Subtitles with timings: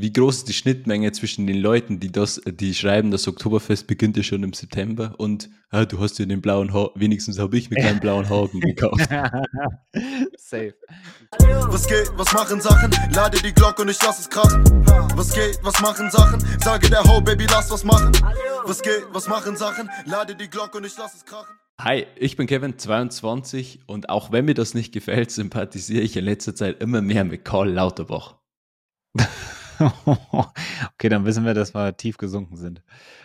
[0.00, 4.16] wie groß ist die Schnittmenge zwischen den Leuten, die das, die schreiben, das Oktoberfest beginnt
[4.16, 7.70] ja schon im September und ah, du hast ja den blauen Haar, wenigstens habe ich
[7.70, 9.00] mir keinen blauen Haken gekauft.
[10.36, 10.74] Safe.
[11.68, 12.90] Was geht, was machen Sachen?
[13.12, 14.62] Lade die Glocke und ich lass es krachen.
[15.14, 16.40] Was geht, was machen Sachen?
[16.60, 18.12] Sage der Ho, Baby, lass was machen.
[18.64, 19.88] Was geht, was machen Sachen?
[20.04, 21.54] Lade die Glocke und ich lass es krachen.
[21.78, 26.24] Hi, ich bin Kevin, 22 und auch wenn mir das nicht gefällt, sympathisiere ich in
[26.24, 28.36] letzter Zeit immer mehr mit Karl Lauterbach.
[30.94, 32.82] okay, dann wissen wir, dass wir tief gesunken sind.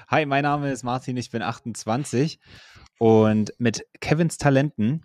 [0.08, 2.40] Hi, mein Name ist Martin, ich bin 28
[3.00, 5.04] und mit Kevins Talenten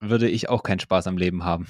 [0.00, 1.66] würde ich auch keinen Spaß am Leben haben.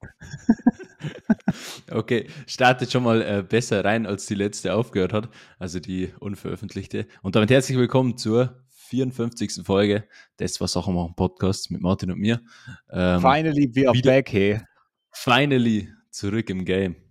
[1.90, 7.06] okay, startet schon mal äh, besser rein, als die letzte aufgehört hat, also die unveröffentlichte.
[7.22, 9.64] Und damit herzlich willkommen zur 54.
[9.64, 10.04] Folge
[10.38, 12.40] des Was auch machen Podcasts mit Martin und mir.
[12.92, 14.60] Ähm, Finally, we are back, hey.
[15.10, 17.03] Finally, zurück im Game.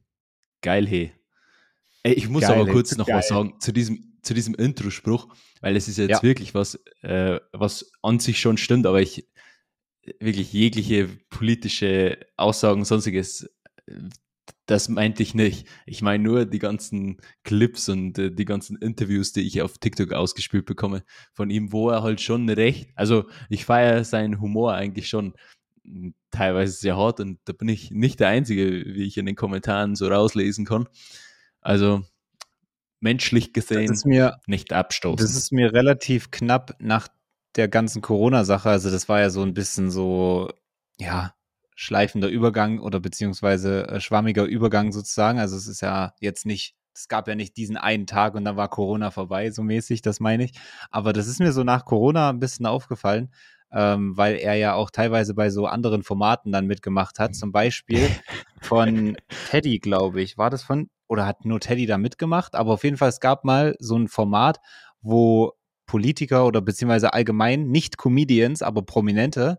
[0.64, 1.12] Geil, hey.
[2.02, 3.18] Ey, ich muss geil, aber kurz noch geil.
[3.18, 5.28] was sagen zu diesem, zu diesem Intro-Spruch,
[5.62, 6.24] weil es ist jetzt ja.
[6.24, 9.28] wirklich was, äh, was an sich schon stimmt, aber ich
[10.20, 13.50] wirklich jegliche politische Aussagen, sonstiges,
[14.66, 15.68] das meinte ich nicht.
[15.86, 20.14] Ich meine nur die ganzen Clips und äh, die ganzen Interviews, die ich auf TikTok
[20.14, 25.10] ausgespielt bekomme von ihm, wo er halt schon recht, also ich feiere seinen Humor eigentlich
[25.10, 25.34] schon,
[26.32, 29.96] teilweise sehr hart und da bin ich nicht der Einzige, wie ich in den Kommentaren
[29.96, 30.88] so rauslesen kann.
[31.62, 32.04] Also
[33.00, 35.26] menschlich gesehen mir, nicht abstoßen.
[35.26, 37.10] Das ist mir relativ knapp nach
[37.56, 38.70] der ganzen Corona-Sache.
[38.70, 40.50] Also das war ja so ein bisschen so,
[40.98, 41.34] ja,
[41.76, 45.40] schleifender Übergang oder beziehungsweise äh, schwammiger Übergang sozusagen.
[45.40, 48.56] Also es ist ja jetzt nicht, es gab ja nicht diesen einen Tag und dann
[48.56, 50.54] war Corona vorbei, so mäßig, das meine ich.
[50.92, 53.34] Aber das ist mir so nach Corona ein bisschen aufgefallen,
[53.74, 57.36] ähm, weil er ja auch teilweise bei so anderen Formaten dann mitgemacht hat.
[57.36, 58.10] Zum Beispiel
[58.62, 59.18] von
[59.50, 60.38] Teddy, glaube ich.
[60.38, 62.56] War das von, oder hat nur Teddy da mitgemacht?
[62.56, 64.60] Aber auf jeden Fall, es gab mal so ein Format,
[65.02, 65.54] wo
[65.86, 69.58] Politiker oder beziehungsweise allgemein nicht Comedians, aber Prominente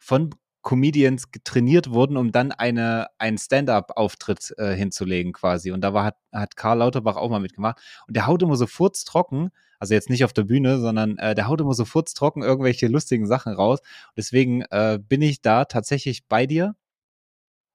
[0.00, 0.30] von
[0.68, 5.70] Comedians trainiert wurden, um dann eine, einen Stand-up-Auftritt äh, hinzulegen quasi.
[5.70, 7.80] Und da war, hat, hat Karl Lauterbach auch mal mitgemacht.
[8.06, 11.48] Und der haut immer so furztrocken, also jetzt nicht auf der Bühne, sondern äh, der
[11.48, 13.78] haut immer so furztrocken irgendwelche lustigen Sachen raus.
[14.14, 16.76] Deswegen äh, bin ich da tatsächlich bei dir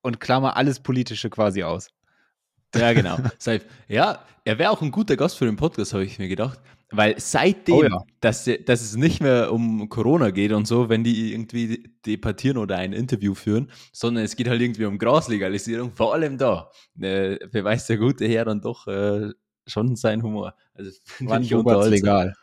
[0.04, 1.90] und klammer alles Politische quasi aus.
[2.76, 3.18] Ja, genau.
[3.88, 6.60] ja, er wäre auch ein guter Gast für den Podcast, habe ich mir gedacht.
[6.96, 8.04] Weil seitdem, oh ja.
[8.22, 12.78] dass, dass es nicht mehr um Corona geht und so, wenn die irgendwie debattieren oder
[12.78, 16.70] ein Interview führen, sondern es geht halt irgendwie um Graslegalisierung, vor allem da,
[17.02, 19.32] äh, beweist der gute Herr dann doch äh,
[19.66, 20.54] schon seinen Humor.
[20.76, 21.50] Also finde ich
[21.90, 22.36] legal.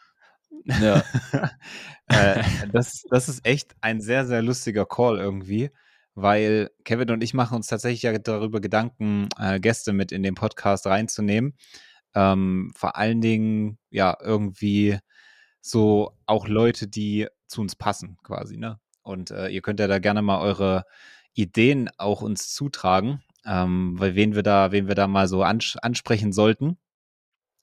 [0.64, 1.04] Ja.
[2.08, 5.70] äh, das, das ist echt ein sehr, sehr lustiger Call irgendwie,
[6.14, 10.34] weil Kevin und ich machen uns tatsächlich ja darüber Gedanken, äh, Gäste mit in den
[10.34, 11.54] Podcast reinzunehmen.
[12.14, 14.98] Ähm, vor allen Dingen, ja, irgendwie
[15.60, 18.80] so auch Leute, die zu uns passen, quasi, ne?
[19.02, 20.84] Und äh, ihr könnt ja da gerne mal eure
[21.34, 25.76] Ideen auch uns zutragen, ähm, weil wen wir da, wen wir da mal so ans
[25.76, 26.78] ansprechen sollten.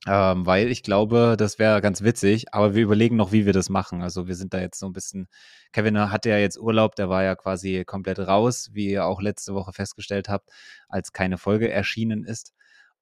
[0.06, 3.70] Ähm, weil ich glaube, das wäre ganz witzig, aber wir überlegen noch, wie wir das
[3.70, 4.02] machen.
[4.02, 5.28] Also wir sind da jetzt so ein bisschen,
[5.74, 9.54] Kevin hatte ja jetzt Urlaub, der war ja quasi komplett raus, wie ihr auch letzte
[9.54, 10.50] Woche festgestellt habt,
[10.88, 12.54] als keine Folge erschienen ist.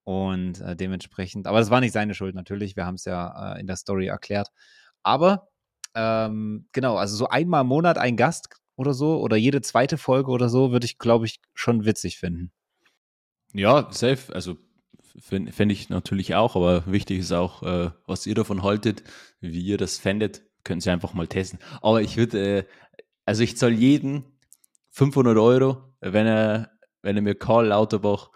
[0.05, 3.59] Und äh, dementsprechend, aber das war nicht seine Schuld natürlich, wir haben es ja äh,
[3.59, 4.49] in der Story erklärt.
[5.01, 5.49] Aber
[5.95, 10.29] ähm, genau, also so einmal im Monat ein Gast oder so oder jede zweite Folge
[10.29, 12.51] oder so würde ich, glaube ich, schon witzig finden.
[13.53, 14.33] Ja, safe.
[14.35, 14.57] Also
[15.19, 19.03] fände ich natürlich auch, aber wichtig ist auch, äh, was ihr davon haltet,
[19.39, 21.59] wie ihr das fändet, können Sie einfach mal testen.
[21.81, 22.63] Aber ich würde, äh,
[23.25, 24.25] also ich zahle jeden
[24.91, 26.71] 500 Euro, wenn er,
[27.01, 28.29] wenn er mir Karl Lauterbach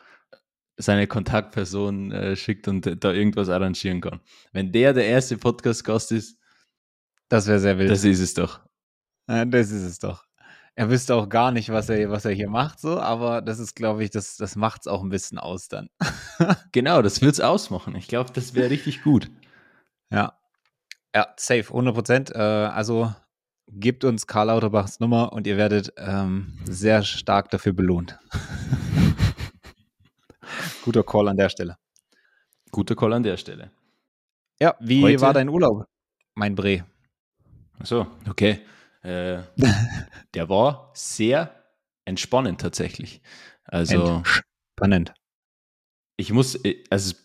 [0.79, 4.22] seine Kontaktperson äh, schickt und da irgendwas arrangieren kann.
[4.53, 6.40] Wenn der der erste Podcast-Gast ist,
[7.28, 7.91] das wäre sehr wild.
[7.91, 8.62] Das ist es doch.
[9.28, 10.25] Ja, das ist es doch.
[10.75, 13.75] Er wüsste auch gar nicht, was er, was er hier macht, so, aber das ist,
[13.75, 15.90] glaube ich, das, das macht es auch ein bisschen aus dann.
[16.72, 17.96] genau, das wird es ausmachen.
[17.96, 19.29] Ich glaube, das wäre richtig gut.
[20.09, 20.40] Ja.
[21.14, 22.32] Ja, safe, 100 Prozent.
[22.34, 23.14] Äh, also
[23.67, 28.17] gebt uns Karl Lauterbachs Nummer und ihr werdet ähm, sehr stark dafür belohnt.
[30.84, 31.78] Guter Call an der Stelle.
[32.72, 33.72] Guter Call an der Stelle.
[34.62, 35.22] Ja, wie Heute?
[35.22, 35.86] war dein Urlaub,
[36.36, 36.86] mein Bre?
[37.80, 38.60] Achso, okay.
[39.02, 39.42] Äh,
[40.34, 41.64] der war sehr
[42.06, 43.22] entspannend tatsächlich.
[43.64, 45.14] Also spannend.
[46.18, 47.16] Ich muss, äh, also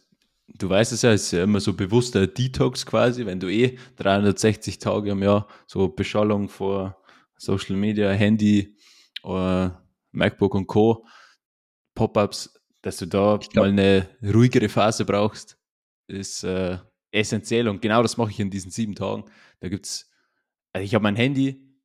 [0.46, 3.78] du weißt es ja, es ist ja immer so bewusster Detox quasi, wenn du eh
[3.96, 7.02] 360 Tage im Jahr so Beschallung vor
[7.36, 8.76] Social Media, Handy,
[9.24, 11.06] oder äh, MacBook und Co.
[11.94, 15.58] Pop-ups dass du da glaub, mal eine ruhigere Phase brauchst,
[16.06, 16.78] ist äh,
[17.12, 17.66] essentiell.
[17.66, 19.24] Und genau das mache ich in diesen sieben Tagen.
[19.60, 20.10] Da gibt's,
[20.74, 21.78] also ich habe mein Handy,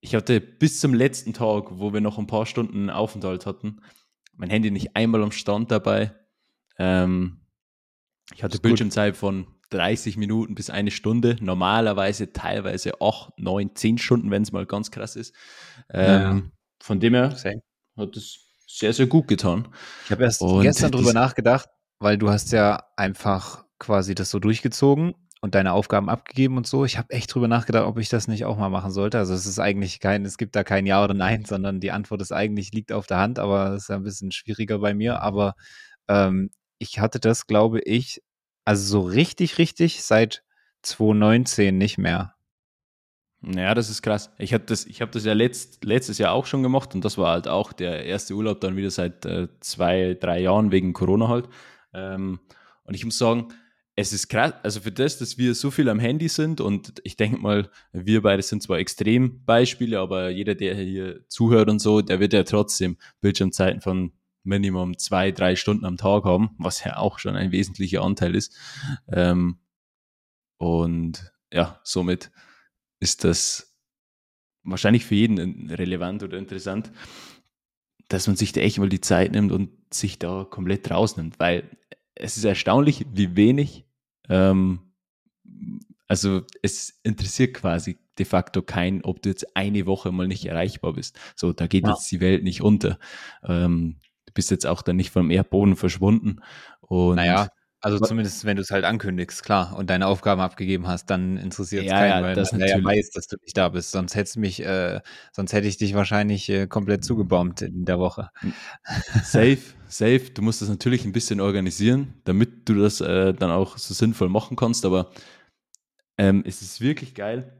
[0.00, 3.82] ich hatte bis zum letzten Tag, wo wir noch ein paar Stunden Aufenthalt hatten,
[4.32, 6.12] mein Handy nicht einmal am Stand dabei.
[6.76, 7.46] Ähm,
[8.34, 14.30] ich hatte Bildschirmzeit von 30 Minuten bis eine Stunde, normalerweise teilweise 8, 9, 10 Stunden,
[14.32, 15.36] wenn es mal ganz krass ist.
[15.88, 16.42] Ähm, ja.
[16.80, 17.62] Von dem her Same.
[17.96, 19.68] hat es sehr, sehr gut getan.
[20.04, 24.38] Ich habe erst Und gestern drüber nachgedacht, weil du hast ja einfach quasi das so
[24.38, 26.84] durchgezogen und deine Aufgaben abgegeben und so.
[26.84, 29.18] Ich habe echt drüber nachgedacht, ob ich das nicht auch mal machen sollte.
[29.18, 32.22] Also es ist eigentlich kein, es gibt da kein Ja oder Nein, sondern die Antwort
[32.22, 35.20] ist eigentlich liegt auf der Hand, aber es ist ein bisschen schwieriger bei mir.
[35.20, 35.54] Aber
[36.08, 38.22] ähm, ich hatte das, glaube ich,
[38.64, 40.44] also so richtig, richtig seit
[40.82, 42.34] 2019 nicht mehr.
[43.44, 44.30] Ja, das ist krass.
[44.38, 47.32] Ich habe das, hab das ja letzt, letztes Jahr auch schon gemacht und das war
[47.32, 51.48] halt auch der erste Urlaub dann wieder seit äh, zwei, drei Jahren wegen Corona halt.
[51.92, 52.38] Ähm,
[52.84, 53.48] und ich muss sagen,
[53.96, 57.16] es ist krass, also für das, dass wir so viel am Handy sind und ich
[57.16, 62.20] denke mal, wir beide sind zwar Extrembeispiele, aber jeder, der hier zuhört und so, der
[62.20, 64.12] wird ja trotzdem Bildschirmzeiten von
[64.44, 68.56] Minimum zwei, drei Stunden am Tag haben, was ja auch schon ein wesentlicher Anteil ist.
[69.08, 69.58] Ähm,
[70.58, 72.30] und ja, somit
[73.02, 73.76] ist das
[74.62, 76.92] wahrscheinlich für jeden relevant oder interessant,
[78.08, 81.68] dass man sich da echt mal die Zeit nimmt und sich da komplett rausnimmt, weil
[82.14, 83.84] es ist erstaunlich, wie wenig,
[84.28, 84.92] ähm,
[86.06, 90.92] also es interessiert quasi de facto kein, ob du jetzt eine Woche mal nicht erreichbar
[90.92, 91.18] bist.
[91.34, 91.90] So, da geht ja.
[91.90, 93.00] jetzt die Welt nicht unter.
[93.42, 93.96] Ähm,
[94.26, 96.40] du bist jetzt auch dann nicht vom Erdboden verschwunden.
[96.82, 97.48] Und naja,
[97.82, 101.84] also zumindest, wenn du es halt ankündigst, klar, und deine Aufgaben abgegeben hast, dann interessiert
[101.84, 103.90] es ja, keinen, weil das man ja weiß, dass du nicht da bist.
[103.90, 105.00] Sonst hättest mich, äh,
[105.32, 108.30] sonst hätte ich dich wahrscheinlich äh, komplett zugebombt in der Woche.
[109.24, 109.58] Safe,
[109.88, 110.30] safe.
[110.32, 114.28] Du musst das natürlich ein bisschen organisieren, damit du das äh, dann auch so sinnvoll
[114.28, 115.10] machen kannst, aber
[116.18, 117.52] ähm, es ist wirklich geil.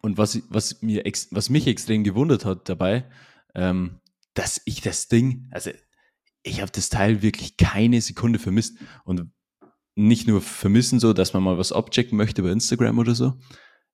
[0.00, 3.04] Und was, was, mir was mich extrem gewundert hat dabei,
[3.54, 4.00] ähm,
[4.32, 5.70] dass ich das Ding, also
[6.44, 8.78] ich habe das Teil wirklich keine Sekunde vermisst.
[9.04, 9.30] Und
[9.94, 13.34] nicht nur vermissen, so, dass man mal was abchecken möchte bei Instagram oder so.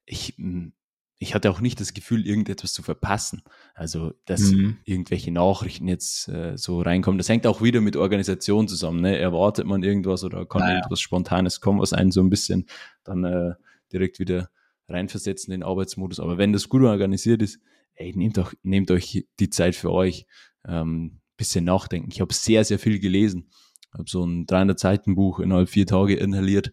[0.07, 0.73] Ich, hm,
[1.19, 3.43] ich hatte auch nicht das Gefühl, irgendetwas zu verpassen.
[3.75, 4.79] Also, dass mhm.
[4.85, 7.19] irgendwelche Nachrichten jetzt äh, so reinkommen.
[7.19, 9.03] Das hängt auch wieder mit Organisation zusammen.
[9.03, 9.19] Ne?
[9.19, 10.77] Erwartet man irgendwas oder kann naja.
[10.77, 12.67] irgendwas Spontanes kommen, was einen so ein bisschen
[13.05, 13.55] dann äh,
[13.93, 14.49] direkt wieder
[14.89, 16.21] reinversetzen in den Arbeitsmodus.
[16.21, 17.61] Aber wenn das gut organisiert ist,
[17.95, 20.27] ey, nehmt, doch, nehmt euch die Zeit für euch.
[20.67, 22.11] Ähm, bisschen nachdenken.
[22.13, 23.49] Ich habe sehr, sehr viel gelesen.
[23.93, 26.73] Habe so ein 300 Seiten Buch innerhalb vier Tage inhaliert.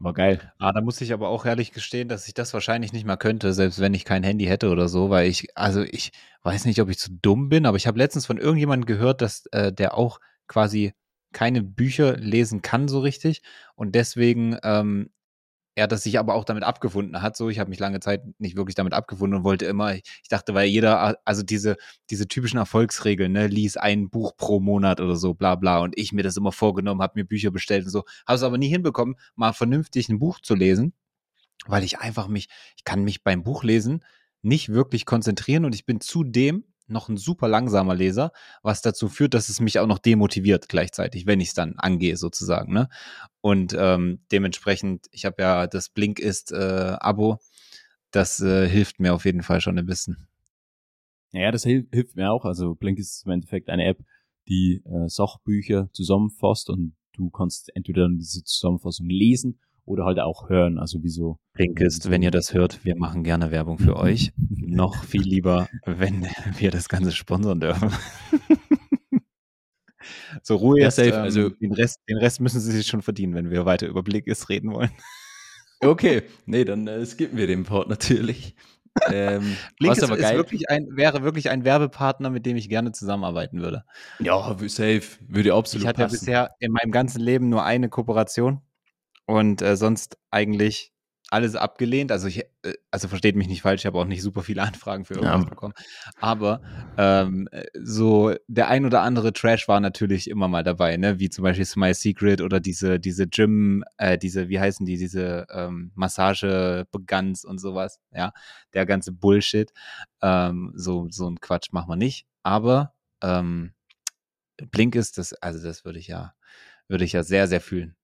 [0.00, 0.52] War geil.
[0.58, 3.52] Ah, da muss ich aber auch ehrlich gestehen, dass ich das wahrscheinlich nicht mal könnte,
[3.52, 6.12] selbst wenn ich kein Handy hätte oder so, weil ich, also ich
[6.42, 9.46] weiß nicht, ob ich zu dumm bin, aber ich habe letztens von irgendjemandem gehört, dass
[9.46, 10.92] äh, der auch quasi
[11.32, 13.42] keine Bücher lesen kann so richtig
[13.74, 15.10] und deswegen ähm,
[15.78, 17.36] er das sich aber auch damit abgefunden hat.
[17.36, 20.52] So, ich habe mich lange Zeit nicht wirklich damit abgefunden und wollte immer, ich dachte,
[20.52, 21.76] weil jeder, also diese,
[22.10, 25.78] diese typischen Erfolgsregeln, ne, lies ein Buch pro Monat oder so, bla bla.
[25.78, 28.58] Und ich mir das immer vorgenommen, habe mir Bücher bestellt und so, habe es aber
[28.58, 30.94] nie hinbekommen, mal vernünftig ein Buch zu lesen,
[31.66, 34.04] weil ich einfach mich, ich kann mich beim Buchlesen
[34.42, 38.32] nicht wirklich konzentrieren und ich bin zudem noch ein super langsamer Leser,
[38.62, 42.16] was dazu führt, dass es mich auch noch demotiviert gleichzeitig, wenn ich es dann angehe
[42.16, 42.72] sozusagen.
[42.72, 42.88] Ne?
[43.40, 47.38] Und ähm, dementsprechend, ich habe ja das Blink ist äh, Abo,
[48.10, 50.28] das äh, hilft mir auf jeden Fall schon ein bisschen.
[51.32, 52.44] Ja, das hilft, hilft mir auch.
[52.44, 53.98] Also Blink ist im Endeffekt eine App,
[54.48, 60.78] die äh, Sachbücher zusammenfasst und du kannst entweder diese Zusammenfassung lesen oder halt auch hören.
[60.78, 61.38] Also wieso?
[61.54, 64.32] Blinkist, wenn ihr das hört, wir machen gerne Werbung für euch.
[64.48, 66.26] Noch viel lieber, wenn
[66.58, 67.90] wir das Ganze sponsern dürfen.
[70.42, 71.08] so Ruhe ja, safe.
[71.08, 74.02] Ähm, also den Rest, den Rest müssen sie sich schon verdienen, wenn wir weiter über
[74.02, 74.90] Blinkist reden wollen.
[75.80, 78.54] okay, nee, dann äh, skippen wir den Part natürlich.
[79.10, 80.36] Ähm, Blinkist aber geil.
[80.36, 83.84] Wirklich ein, wäre wirklich ein Werbepartner, mit dem ich gerne zusammenarbeiten würde.
[84.18, 86.14] Ja, safe, würde absolut Ich hatte passen.
[86.14, 88.60] ja bisher in meinem ganzen Leben nur eine Kooperation
[89.28, 90.90] und äh, sonst eigentlich
[91.30, 92.10] alles abgelehnt.
[92.10, 95.04] Also ich, äh, also versteht mich nicht falsch, ich habe auch nicht super viele Anfragen
[95.04, 95.50] für irgendwas ja.
[95.50, 95.74] bekommen.
[96.18, 96.62] Aber
[96.96, 101.18] ähm, äh, so der ein oder andere Trash war natürlich immer mal dabei, ne?
[101.20, 105.46] Wie zum Beispiel Smile Secret oder diese, diese Gym, äh, diese, wie heißen die, diese
[105.52, 108.32] ähm, Massage Guns und sowas, ja,
[108.72, 109.70] der ganze Bullshit.
[110.22, 112.26] Ähm, so, so ein Quatsch machen wir nicht.
[112.42, 113.74] Aber ähm,
[114.70, 116.32] Blink ist das, also das würde ich ja,
[116.88, 117.97] würde ich ja sehr, sehr fühlen.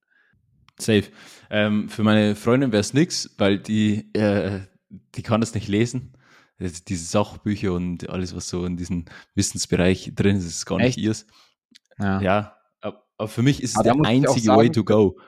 [0.78, 1.04] Safe.
[1.50, 4.60] Ähm, für meine Freundin wäre es nix, weil die, äh,
[5.14, 6.16] die kann das nicht lesen.
[6.58, 10.96] Diese Sachbücher und alles, was so in diesem Wissensbereich drin ist, ist gar Echt?
[10.96, 11.26] nicht ihrs.
[11.98, 12.20] Ja.
[12.20, 12.56] ja.
[12.80, 15.18] aber für mich ist es der einzige sagen, Way to go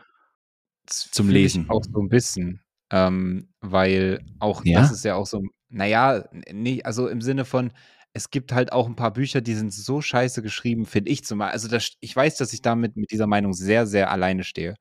[0.87, 1.69] zum Lesen.
[1.69, 2.61] auch so ein bisschen.
[2.91, 4.81] Ähm, weil auch ja?
[4.81, 7.73] das ist ja auch so, naja, nee, also im Sinne von,
[8.13, 11.39] es gibt halt auch ein paar Bücher, die sind so scheiße geschrieben, finde ich zum
[11.39, 11.53] Beispiel.
[11.53, 14.77] Also das, ich weiß, dass ich damit mit dieser Meinung sehr, sehr alleine stehe.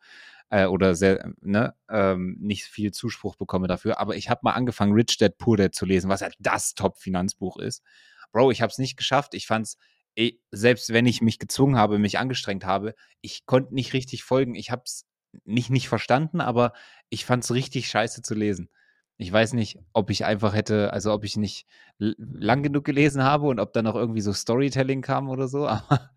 [0.55, 3.99] Äh, oder sehr, ne, ähm, nicht viel Zuspruch bekomme dafür.
[3.99, 7.57] Aber ich habe mal angefangen, Rich Dad Poor Dad zu lesen, was halt das Top-Finanzbuch
[7.57, 7.83] ist.
[8.31, 9.33] Bro, ich habe es nicht geschafft.
[9.33, 9.77] Ich fand's,
[10.15, 14.55] ey, selbst wenn ich mich gezwungen habe, mich angestrengt habe, ich konnte nicht richtig folgen.
[14.55, 15.05] Ich habe es
[15.43, 16.71] nicht nicht verstanden, aber
[17.09, 18.69] ich fand es richtig scheiße zu lesen.
[19.17, 23.47] Ich weiß nicht, ob ich einfach hätte, also ob ich nicht lang genug gelesen habe
[23.47, 25.67] und ob da noch irgendwie so Storytelling kam oder so.
[25.67, 26.11] Aber,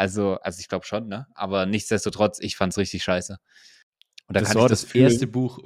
[0.00, 1.26] also, also ich glaube schon, ne?
[1.34, 3.36] Aber nichtsdestotrotz, ich fand es richtig scheiße.
[4.28, 5.58] Und da das war das, das erste Buch,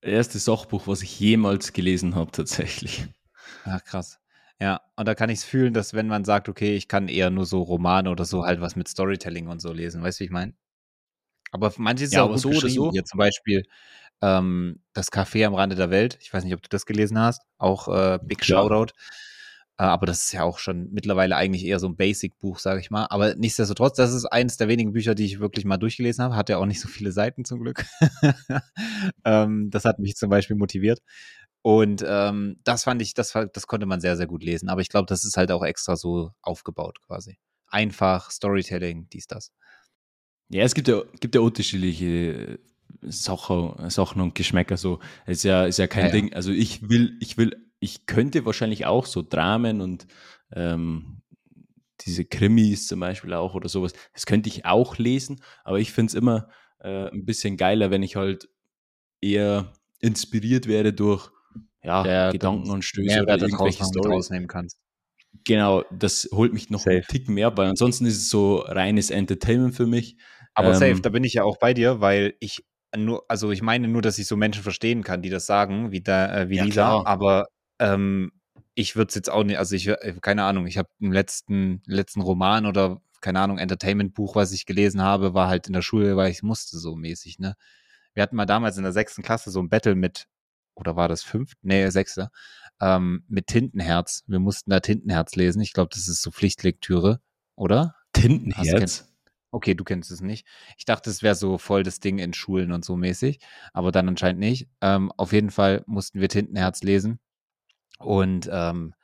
[0.00, 3.04] erste Sachbuch, was ich jemals gelesen habe, tatsächlich.
[3.64, 4.18] Ach, krass.
[4.58, 7.28] Ja, und da kann ich es fühlen, dass wenn man sagt, okay, ich kann eher
[7.28, 10.26] nur so Romane oder so halt was mit Storytelling und so lesen, weißt du, wie
[10.26, 10.54] ich meine?
[11.52, 12.90] Aber manches ist ja, auch gut so oder so.
[12.92, 13.64] Hier zum Beispiel
[14.22, 16.16] ähm, das Café am Rande der Welt.
[16.22, 17.42] Ich weiß nicht, ob du das gelesen hast.
[17.58, 18.94] Auch äh, Big Shoutout.
[19.78, 22.90] Äh, aber das ist ja auch schon mittlerweile eigentlich eher so ein Basic-Buch, sage ich
[22.90, 23.06] mal.
[23.10, 26.36] Aber nichtsdestotrotz, das ist eines der wenigen Bücher, die ich wirklich mal durchgelesen habe.
[26.36, 27.84] Hat ja auch nicht so viele Seiten zum Glück.
[29.24, 31.00] ähm, das hat mich zum Beispiel motiviert.
[31.62, 34.68] Und ähm, das fand ich, das, das konnte man sehr, sehr gut lesen.
[34.68, 37.38] Aber ich glaube, das ist halt auch extra so aufgebaut quasi.
[37.68, 39.50] Einfach Storytelling, dies, das.
[40.48, 42.60] Ja, es gibt ja, gibt ja unterschiedliche
[43.02, 44.76] Sachen, Sachen und Geschmäcker.
[44.76, 46.32] So, ist ja, ist ja kein ja, Ding.
[46.34, 50.06] Also ich will, ich will, ich könnte wahrscheinlich auch so Dramen und
[50.52, 51.22] ähm,
[52.00, 53.92] diese Krimis zum Beispiel auch oder sowas.
[54.12, 56.48] Das könnte ich auch lesen, aber ich finde es immer
[56.80, 58.48] äh, ein bisschen geiler, wenn ich halt
[59.20, 61.30] eher inspiriert werde durch
[61.82, 64.78] ja, ja Gedankenanstöße oder irgendwelche Storys nehmen kannst.
[65.44, 66.96] Genau, das holt mich noch safe.
[66.96, 70.16] einen Tick mehr, weil ansonsten ist es so reines Entertainment für mich.
[70.54, 72.64] Aber ähm, safe, da bin ich ja auch bei dir, weil ich
[72.96, 76.00] nur, also ich meine nur, dass ich so Menschen verstehen kann, die das sagen, wie,
[76.00, 77.46] da, äh, wie ja, Lisa, aber
[77.78, 78.32] ähm,
[78.74, 81.82] ich würde es jetzt auch nicht, also ich, äh, keine Ahnung, ich habe im letzten,
[81.86, 86.16] letzten Roman oder, keine Ahnung, Entertainment-Buch, was ich gelesen habe, war halt in der Schule,
[86.16, 87.56] weil ich musste so mäßig, ne?
[88.14, 90.26] Wir hatten mal damals in der sechsten Klasse so ein Battle mit,
[90.74, 91.52] oder war das fünf?
[91.62, 92.30] Nee, sechste,
[92.80, 94.24] ähm, mit Tintenherz.
[94.26, 95.60] Wir mussten da Tintenherz lesen.
[95.60, 97.20] Ich glaube, das ist so Pflichtlektüre,
[97.56, 97.94] oder?
[98.12, 99.12] Tintenherz?
[99.50, 100.46] Okay, du kennst es nicht.
[100.76, 103.40] Ich dachte, es wäre so voll das Ding in Schulen und so mäßig,
[103.72, 104.68] aber dann anscheinend nicht.
[104.82, 107.20] Ähm, auf jeden Fall mussten wir Tintenherz lesen.
[107.98, 108.94] Und ähm,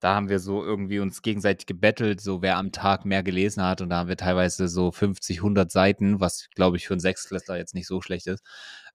[0.00, 3.80] da haben wir so irgendwie uns gegenseitig gebettelt, so wer am Tag mehr gelesen hat.
[3.80, 7.56] Und da haben wir teilweise so 50, 100 Seiten, was glaube ich für einen Sechsklässler
[7.56, 8.44] jetzt nicht so schlecht ist,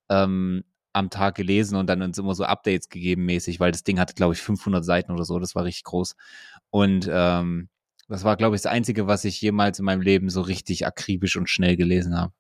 [0.10, 0.64] ähm,
[0.94, 4.14] am Tag gelesen und dann uns immer so Updates gegeben mäßig, weil das Ding hatte
[4.14, 5.40] glaube ich 500 Seiten oder so.
[5.40, 6.16] Das war richtig groß.
[6.70, 7.70] Und ähm,
[8.10, 11.38] das war, glaube ich, das Einzige, was ich jemals in meinem Leben so richtig akribisch
[11.38, 12.34] und schnell gelesen habe.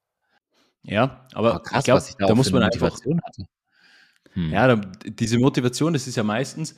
[0.82, 2.92] Ja, aber, aber krass, glaub, da, da muss man einfach.
[2.92, 3.46] Hatte.
[4.34, 4.50] Hm.
[4.52, 6.76] Ja, da, diese Motivation, das ist ja meistens,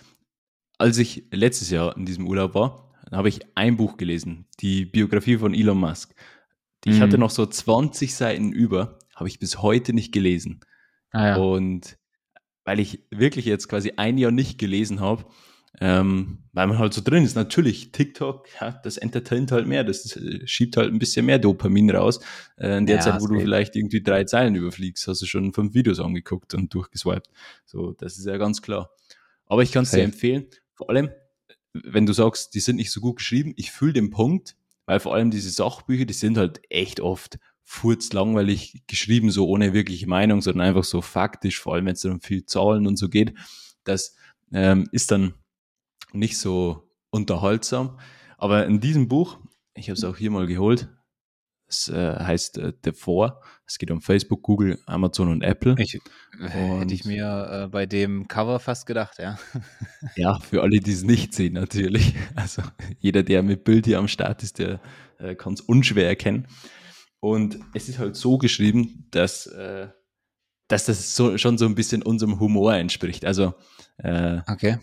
[0.81, 5.37] als ich letztes Jahr in diesem Urlaub war, habe ich ein Buch gelesen, die Biografie
[5.37, 6.15] von Elon Musk.
[6.85, 7.01] Ich mhm.
[7.01, 10.61] hatte noch so 20 Seiten über, habe ich bis heute nicht gelesen.
[11.11, 11.35] Ah, ja.
[11.35, 11.97] Und
[12.63, 15.25] weil ich wirklich jetzt quasi ein Jahr nicht gelesen habe,
[15.79, 17.35] ähm, weil man halt so drin ist.
[17.35, 21.91] Natürlich, TikTok, ja, das entertaint halt mehr, das äh, schiebt halt ein bisschen mehr Dopamin
[21.91, 22.19] raus.
[22.57, 23.43] Äh, in der ja, Zeit, wo du geht.
[23.43, 27.29] vielleicht irgendwie drei Zeilen überfliegst, hast du schon fünf Videos angeguckt und durchgeswiped.
[27.65, 28.89] So, das ist ja ganz klar.
[29.45, 31.09] Aber ich kann es dir empfehlen, vor allem,
[31.73, 35.13] wenn du sagst, die sind nicht so gut geschrieben, ich fühle den Punkt, weil vor
[35.13, 40.67] allem diese Sachbücher, die sind halt echt oft furzlangweilig geschrieben, so ohne wirkliche Meinung, sondern
[40.67, 43.33] einfach so faktisch, vor allem wenn es um viel Zahlen und so geht.
[43.83, 44.15] Das
[44.51, 45.33] ähm, ist dann
[46.11, 47.99] nicht so unterhaltsam.
[48.37, 49.39] Aber in diesem Buch,
[49.73, 50.89] ich habe es auch hier mal geholt,
[51.71, 53.41] es äh, heißt äh, The Four.
[53.65, 55.75] Es geht um Facebook, Google, Amazon und Apple.
[55.77, 55.99] Ich,
[56.39, 59.39] und, hätte ich mir äh, bei dem Cover fast gedacht, ja.
[60.15, 62.13] ja, für alle, die es nicht sehen, natürlich.
[62.35, 62.61] Also
[62.99, 64.81] jeder, der mit Bild hier am Start ist, der
[65.19, 66.47] äh, kann es unschwer erkennen.
[67.19, 69.87] Und es ist halt so geschrieben, dass, äh,
[70.67, 73.25] dass das so, schon so ein bisschen unserem Humor entspricht.
[73.25, 73.53] Also
[73.97, 74.79] äh, okay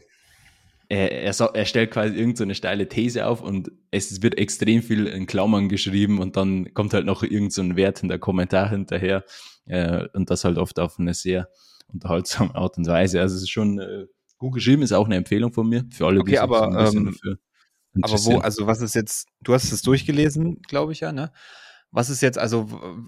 [0.89, 5.07] er, er, er stellt quasi irgendeine so steile These auf und es wird extrem viel
[5.07, 9.25] in Klammern geschrieben und dann kommt halt noch irgendein so Wert in der Kommentar hinterher
[9.67, 11.49] äh, und das halt oft auf eine sehr
[11.93, 13.21] unterhaltsame Art und Weise.
[13.21, 14.07] Also es ist schon äh,
[14.39, 16.85] gut geschrieben, ist auch eine Empfehlung von mir für alle, okay, die aber, so ein
[16.85, 17.39] bisschen ähm, dafür
[18.03, 21.33] aber wo, also was ist jetzt, du hast es durchgelesen, glaube ich ja, ne?
[21.91, 22.67] Was ist jetzt, also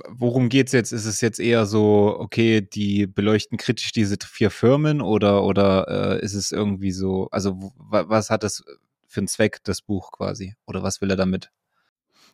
[0.08, 0.92] worum geht es jetzt?
[0.92, 6.24] Ist es jetzt eher so, okay, die beleuchten kritisch diese vier Firmen oder, oder äh,
[6.24, 8.64] ist es irgendwie so, also was hat das
[9.06, 10.54] für einen Zweck, das Buch quasi?
[10.66, 11.50] Oder was will er damit?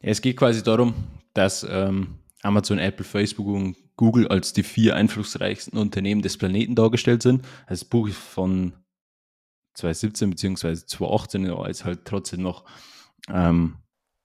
[0.00, 0.94] Es geht quasi darum,
[1.34, 7.22] dass ähm, Amazon, Apple, Facebook und Google als die vier einflussreichsten Unternehmen des Planeten dargestellt
[7.22, 7.44] sind.
[7.68, 8.74] Das Buch ist von
[9.74, 10.74] 2017 bzw.
[10.74, 12.64] 2018, aber ist halt trotzdem noch
[13.28, 13.78] ähm,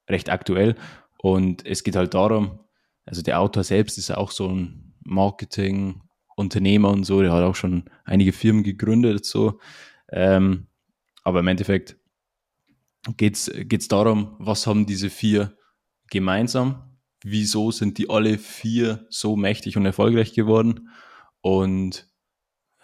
[0.09, 0.75] recht aktuell.
[1.21, 2.59] Und es geht halt darum,
[3.05, 7.85] also der Autor selbst ist auch so ein Marketing-Unternehmer und so, der hat auch schon
[8.05, 9.59] einige Firmen gegründet, so.
[10.11, 10.67] Ähm,
[11.23, 11.97] aber im Endeffekt
[13.17, 15.55] geht es darum, was haben diese vier
[16.09, 16.97] gemeinsam?
[17.23, 20.89] Wieso sind die alle vier so mächtig und erfolgreich geworden?
[21.41, 22.07] Und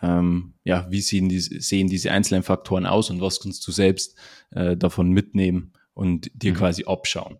[0.03, 4.15] ähm, ja, wie sehen, die, sehen diese einzelnen Faktoren aus und was kannst du selbst
[4.51, 6.57] äh, davon mitnehmen und dir mhm.
[6.57, 7.39] quasi abschauen?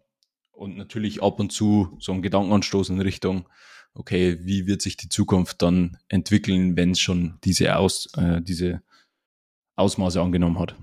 [0.58, 3.48] Und natürlich ab und zu so einen Gedankenanstoß in Richtung,
[3.94, 8.82] okay, wie wird sich die Zukunft dann entwickeln, wenn es schon diese, Aus, äh, diese
[9.76, 10.76] Ausmaße angenommen hat.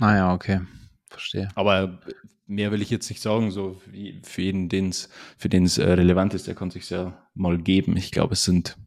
[0.00, 0.62] Ah ja, okay.
[1.10, 1.50] Verstehe.
[1.54, 2.00] Aber
[2.46, 3.80] mehr will ich jetzt nicht sagen, so
[4.22, 7.98] für jeden, den's, für den es äh, relevant ist, der kann sich ja mal geben.
[7.98, 8.78] Ich glaube, es sind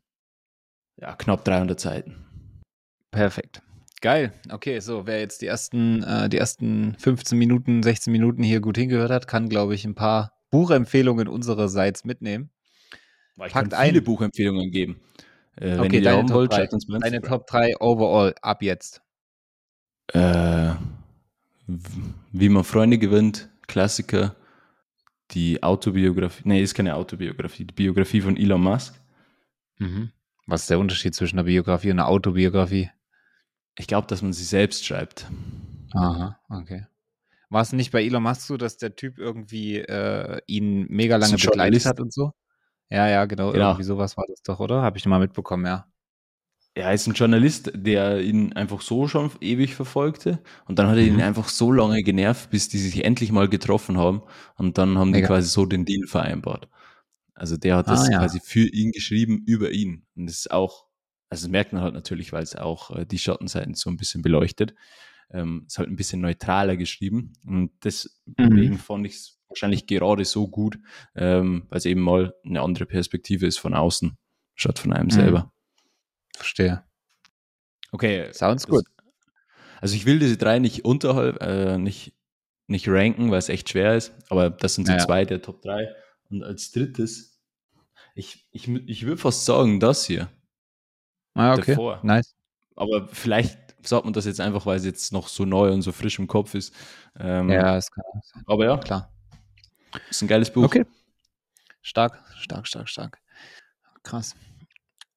[1.00, 2.26] ja, knapp 300 Seiten.
[3.12, 3.62] Perfekt.
[4.02, 4.32] Geil.
[4.50, 8.78] Okay, so, wer jetzt die ersten, äh, die ersten 15 Minuten, 16 Minuten hier gut
[8.78, 12.52] hingehört hat, kann, glaube ich, ein paar Buchempfehlungen unsererseits mitnehmen.
[13.46, 14.04] Ich Packt kann viele ein.
[14.04, 15.00] Buchempfehlungen geben.
[15.56, 16.68] Äh, okay, deine, Top, wollt, 3,
[17.00, 19.02] deine Top 3 overall ab jetzt.
[20.14, 20.74] Äh,
[22.32, 24.36] wie man Freunde gewinnt, Klassiker,
[25.32, 28.96] die Autobiografie, nee, ist keine Autobiografie, die Biografie von Elon Musk.
[29.80, 30.12] Mhm.
[30.46, 32.90] Was ist der Unterschied zwischen einer Biografie und einer Autobiografie?
[33.78, 35.28] Ich glaube, dass man sie selbst schreibt.
[35.94, 36.86] Aha, okay.
[37.50, 41.38] War es nicht bei Elon Musk so, dass der Typ irgendwie äh, ihn mega lange
[41.38, 42.34] begleitet hat und so?
[42.90, 43.70] Ja, ja, genau, genau.
[43.70, 44.82] Irgendwie sowas war das doch, oder?
[44.82, 45.86] Habe ich mal mitbekommen, ja
[46.78, 50.40] er ist ein Journalist, der ihn einfach so schon ewig verfolgte.
[50.66, 51.22] Und dann hat er ihn mhm.
[51.22, 54.22] einfach so lange genervt, bis die sich endlich mal getroffen haben.
[54.56, 55.28] Und dann haben die Mega.
[55.28, 56.70] quasi so den Deal vereinbart.
[57.34, 58.20] Also der hat ah, das ja.
[58.20, 60.06] quasi für ihn geschrieben, über ihn.
[60.16, 60.86] Und das ist auch,
[61.30, 64.22] also das merkt man halt natürlich, weil es auch äh, die Schattenseiten so ein bisschen
[64.22, 64.74] beleuchtet.
[65.30, 67.34] Ähm, ist halt ein bisschen neutraler geschrieben.
[67.46, 68.78] Und deswegen mhm.
[68.78, 70.80] fand ich es wahrscheinlich gerade so gut,
[71.16, 74.18] ähm, weil es eben mal eine andere Perspektive ist von außen,
[74.56, 75.12] statt von einem mhm.
[75.12, 75.54] selber.
[76.36, 76.84] Verstehe.
[77.92, 78.32] Okay.
[78.34, 78.86] Sounds good.
[79.82, 82.14] Also ich will diese drei nicht unterhalb, äh, nicht,
[82.68, 85.62] nicht ranken, weil es echt schwer ist, aber das sind so ja, zwei der Top
[85.62, 85.88] 3.
[86.30, 87.40] Und als drittes,
[88.16, 90.30] ich, ich, ich würde fast sagen, das hier.
[91.38, 91.72] Ah, okay.
[91.72, 92.00] Davor.
[92.04, 92.36] Nice.
[92.76, 95.92] Aber vielleicht sagt man das jetzt einfach, weil es jetzt noch so neu und so
[95.92, 96.74] frisch im Kopf ist.
[97.20, 98.44] Ähm, ja, es kann sein.
[98.46, 99.12] Aber ja, klar.
[100.10, 100.66] Ist ein geiles Buch.
[100.66, 100.86] Okay.
[101.82, 103.22] Stark, stark, stark, stark.
[104.04, 104.36] Krass.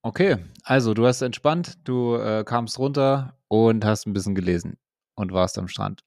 [0.02, 4.78] Okay, also du hast entspannt, du äh, kamst runter und hast ein bisschen gelesen
[5.14, 6.02] und warst am Strand.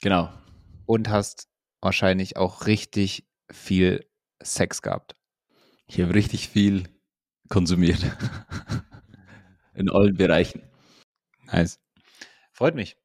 [0.00, 0.32] Genau.
[0.86, 1.48] Und hast
[1.80, 4.06] wahrscheinlich auch richtig viel
[4.42, 5.16] Sex gehabt.
[5.86, 6.84] Ich habe richtig viel
[7.48, 8.00] konsumiert.
[9.74, 10.62] In allen Bereichen.
[11.46, 11.80] Nice.
[12.52, 12.96] Freut mich.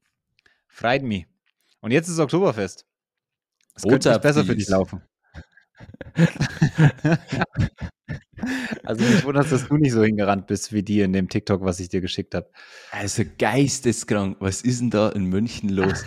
[0.67, 1.27] Freut mich.
[1.81, 2.85] Und jetzt ist Oktoberfest.
[3.75, 5.01] Es könnte nicht besser für dich laufen.
[8.83, 11.79] Also mich wundert, dass du nicht so hingerannt bist wie die in dem TikTok, was
[11.79, 12.49] ich dir geschickt habe.
[12.91, 14.37] Also geisteskrank.
[14.39, 16.05] Was ist denn da in München los?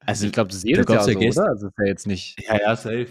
[0.00, 1.48] Also ich glaube, das ist jedes Jahr so, oder?
[1.48, 2.40] Also ist ja jetzt nicht.
[2.46, 3.08] Ja, ja, safe.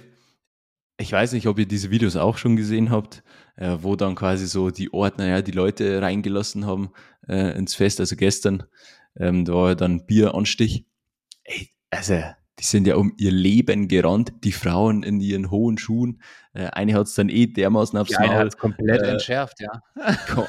[0.97, 3.23] Ich weiß nicht, ob ihr diese Videos auch schon gesehen habt,
[3.57, 6.91] äh, wo dann quasi so die Ordner ja die Leute reingelassen haben
[7.27, 7.99] äh, ins Fest.
[7.99, 8.63] Also gestern,
[9.17, 10.85] ähm, da war dann Bieranstich.
[11.43, 12.21] Ey, also
[12.59, 16.21] die sind ja um ihr Leben gerannt, die Frauen in ihren hohen Schuhen.
[16.53, 18.29] Äh, eine hat es dann eh dermaßen aufs Maul.
[18.29, 19.81] Eine komplett äh, entschärft, ja.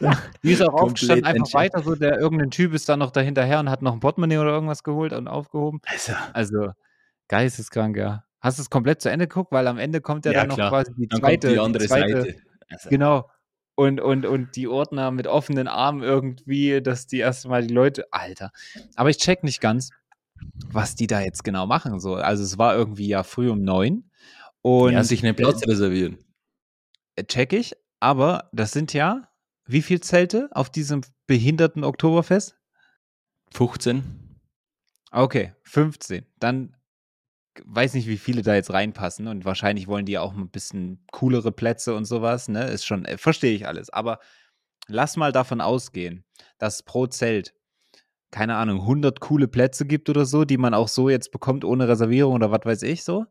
[0.42, 1.74] die ist auch aufgestanden, einfach entschärft.
[1.74, 4.50] weiter so, der irgendein Typ ist dann noch dahinterher und hat noch ein Portemonnaie oder
[4.50, 5.80] irgendwas geholt und aufgehoben.
[5.86, 6.70] Also, also
[7.28, 8.24] geisteskrank, ja.
[8.44, 9.52] Hast du es komplett zu Ende geguckt?
[9.52, 11.88] Weil am Ende kommt ja, ja dann noch quasi die dann zweite, die andere die
[11.88, 12.36] zweite, Seite.
[12.68, 12.90] Also.
[12.90, 13.30] Genau.
[13.76, 18.52] Und, und, und die Ordner mit offenen Armen irgendwie, dass die erstmal die Leute, Alter.
[18.94, 19.90] Aber ich check nicht ganz
[20.66, 22.00] was die da jetzt genau machen.
[22.00, 22.14] So.
[22.14, 24.10] Also es war irgendwie ja früh um neun.
[24.62, 26.18] Und ja, sich einen Platz reservieren.
[27.16, 29.28] Äh, check ich, aber das sind ja
[29.66, 32.56] wie viele Zelte auf diesem behinderten Oktoberfest?
[33.52, 34.38] 15.
[35.10, 36.26] Okay, 15.
[36.38, 36.76] Dann
[37.64, 41.52] weiß nicht, wie viele da jetzt reinpassen und wahrscheinlich wollen die auch ein bisschen coolere
[41.52, 42.64] Plätze und sowas, ne?
[42.64, 43.90] Ist schon, äh, verstehe ich alles.
[43.90, 44.18] Aber
[44.88, 46.24] lass mal davon ausgehen,
[46.58, 47.54] dass pro Zelt
[48.34, 51.86] keine Ahnung, 100 coole Plätze gibt oder so, die man auch so jetzt bekommt ohne
[51.86, 53.26] Reservierung oder was weiß ich so.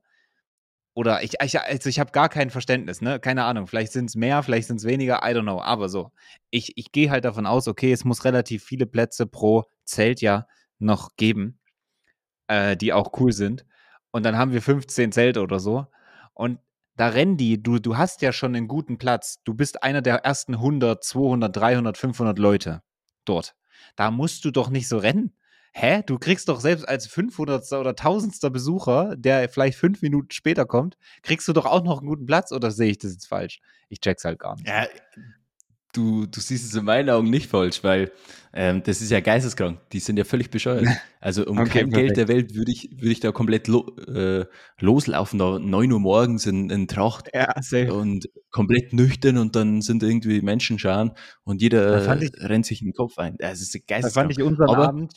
[0.96, 3.20] Oder ich, ich also ich habe gar kein Verständnis, ne?
[3.20, 3.68] Keine Ahnung.
[3.68, 5.60] Vielleicht sind es mehr, vielleicht sind es weniger, I don't know.
[5.60, 6.12] Aber so,
[6.52, 10.48] ich, ich gehe halt davon aus, okay, es muss relativ viele Plätze pro Zelt ja
[10.80, 11.60] noch geben,
[12.48, 13.66] äh, die auch cool sind.
[14.14, 15.88] Und dann haben wir 15 Zelte oder so.
[16.34, 16.60] Und
[16.96, 19.40] da rennen die, du, du hast ja schon einen guten Platz.
[19.44, 22.84] Du bist einer der ersten 100, 200, 300, 500 Leute
[23.26, 23.56] dort.
[23.96, 25.36] Da musst du doch nicht so rennen.
[25.74, 26.04] Hä?
[26.06, 27.72] Du kriegst doch selbst als 500.
[27.72, 28.54] oder 1000.
[28.54, 32.52] Besucher, der vielleicht fünf Minuten später kommt, kriegst du doch auch noch einen guten Platz
[32.52, 33.62] oder sehe ich das jetzt falsch?
[33.90, 34.68] Ich check's halt gar nicht.
[34.68, 34.86] Ja,
[35.94, 38.12] du, du siehst es in meinen Augen nicht falsch, weil
[38.54, 39.80] ähm, das ist ja geisteskrank.
[39.92, 40.86] Die sind ja völlig bescheuert.
[41.24, 41.94] Also um okay, kein perfekt.
[41.94, 44.46] Geld der Welt würde ich, würde ich da komplett lo, äh,
[44.78, 47.54] loslaufen, da 9 Uhr morgens in, in Tracht ja,
[47.94, 51.14] und komplett nüchtern und dann sind irgendwie Menschen schauen
[51.46, 53.38] und jeder ich, rennt sich in den Kopf ein.
[53.38, 54.04] Das ist geisteskrank.
[54.04, 55.14] Da fand ich unseren Aber, Abend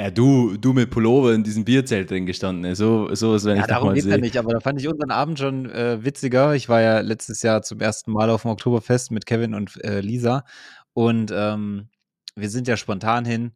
[0.00, 2.74] ja, du, du mit Pullover in diesem Bierzelt drin gestanden.
[2.74, 5.10] So, so ist, wenn ja, ich darum geht ja nicht, aber da fand ich unseren
[5.10, 6.54] Abend schon äh, witziger.
[6.54, 10.00] Ich war ja letztes Jahr zum ersten Mal auf dem Oktoberfest mit Kevin und äh,
[10.00, 10.44] Lisa
[10.94, 11.88] und ähm,
[12.34, 13.52] wir sind ja spontan hin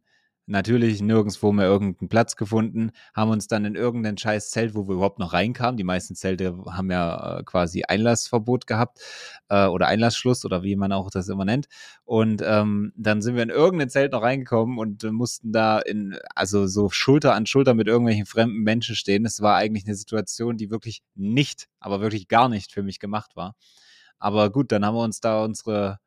[0.49, 4.95] natürlich nirgendwo mehr irgendeinen Platz gefunden, haben uns dann in irgendein scheiß Zelt, wo wir
[4.95, 5.77] überhaupt noch reinkamen.
[5.77, 8.99] Die meisten Zelte haben ja äh, quasi Einlassverbot gehabt
[9.49, 11.67] äh, oder Einlassschluss oder wie man auch das immer nennt.
[12.03, 16.17] Und ähm, dann sind wir in irgendein Zelt noch reingekommen und äh, mussten da in,
[16.35, 19.25] also so Schulter an Schulter mit irgendwelchen fremden Menschen stehen.
[19.25, 23.35] Es war eigentlich eine Situation, die wirklich nicht, aber wirklich gar nicht für mich gemacht
[23.35, 23.55] war.
[24.17, 25.99] Aber gut, dann haben wir uns da unsere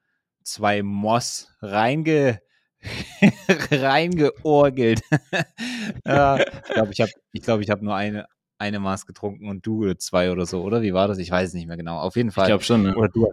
[0.42, 2.40] zwei Moss reinge
[3.70, 5.02] reingeorgelt.
[6.06, 8.26] ja, ich glaube, ich habe ich glaub, ich hab nur eine,
[8.58, 10.82] eine Maß getrunken und du zwei oder so, oder?
[10.82, 11.18] Wie war das?
[11.18, 11.98] Ich weiß nicht mehr genau.
[11.98, 12.44] Auf jeden Fall.
[12.44, 12.96] Ich glaube schon, ne?
[12.96, 13.32] Oder du,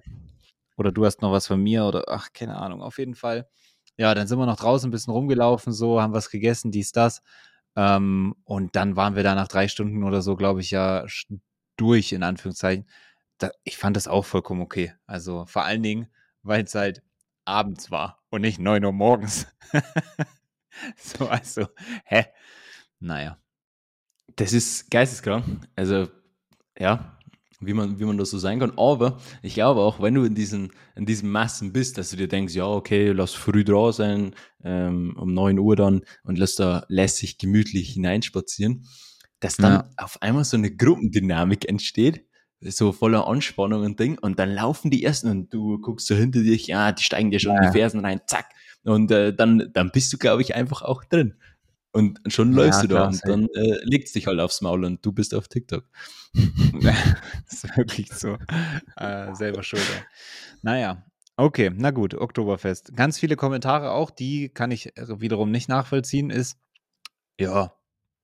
[0.78, 2.82] oder du hast noch was von mir oder ach, keine Ahnung.
[2.82, 3.48] Auf jeden Fall.
[3.98, 7.22] Ja, dann sind wir noch draußen ein bisschen rumgelaufen, so, haben was gegessen, dies, das.
[7.76, 11.06] Ähm, und dann waren wir da nach drei Stunden oder so, glaube ich, ja
[11.76, 12.86] durch, in Anführungszeichen.
[13.40, 14.94] Da, ich fand das auch vollkommen okay.
[15.06, 16.08] Also vor allen Dingen,
[16.44, 17.04] weil es halt
[17.50, 19.48] abends war und nicht 9 Uhr morgens.
[20.98, 21.68] so, also,
[22.06, 22.26] hä?
[23.00, 23.38] Naja.
[24.36, 25.68] Das ist geisteskrank.
[25.76, 26.08] Also,
[26.78, 27.20] ja,
[27.60, 28.78] wie man, wie man das so sein kann.
[28.78, 32.28] Aber ich glaube auch, wenn du in diesen, in diesen Massen bist, dass du dir
[32.28, 36.86] denkst, ja, okay, lass früh draus sein, ähm, um 9 Uhr dann und lass da
[36.88, 38.86] lässig gemütlich hineinspazieren,
[39.40, 39.90] dass dann ja.
[39.98, 42.26] auf einmal so eine Gruppendynamik entsteht,
[42.62, 44.18] so voller Anspannung und Ding.
[44.18, 47.40] Und dann laufen die ersten und du guckst so hinter dich, ja, die steigen dir
[47.40, 47.62] schon ja.
[47.62, 48.48] in die Fersen rein, zack.
[48.84, 51.36] Und äh, dann, dann bist du, glaube ich, einfach auch drin.
[51.92, 55.04] Und schon läufst ja, du da und dann äh, legst dich halt aufs Maul und
[55.04, 55.86] du bist auf TikTok.
[56.82, 56.94] das
[57.64, 58.38] ist wirklich so.
[58.96, 59.82] Äh, selber schuld.
[60.62, 61.04] Naja,
[61.36, 62.96] okay, na gut, Oktoberfest.
[62.96, 66.60] Ganz viele Kommentare auch, die kann ich wiederum nicht nachvollziehen, ist,
[67.40, 67.74] ja,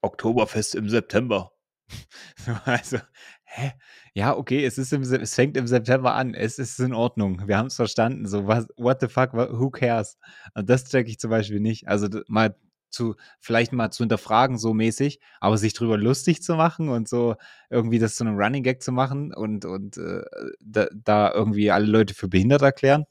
[0.02, 1.52] Oktoberfest im September.
[2.66, 3.00] also,
[3.46, 3.72] hä?
[4.14, 6.34] Ja, okay, es, ist im, es fängt im September an.
[6.34, 7.48] Es ist in Ordnung.
[7.48, 8.28] Wir haben es verstanden.
[8.28, 10.18] So, was, what the fuck, who cares?
[10.54, 11.88] Und das check ich zum Beispiel nicht.
[11.88, 12.56] Also mal
[12.90, 17.36] zu, vielleicht mal zu hinterfragen, so mäßig, aber sich drüber lustig zu machen und so
[17.70, 20.22] irgendwie das zu einem Running Gag zu machen und, und äh,
[20.62, 23.04] da, da, irgendwie alle Leute für behindert erklären,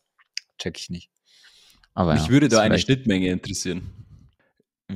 [0.59, 1.11] check ich nicht.
[1.93, 4.04] Aber Mich ja, würde da eine Schnittmenge interessieren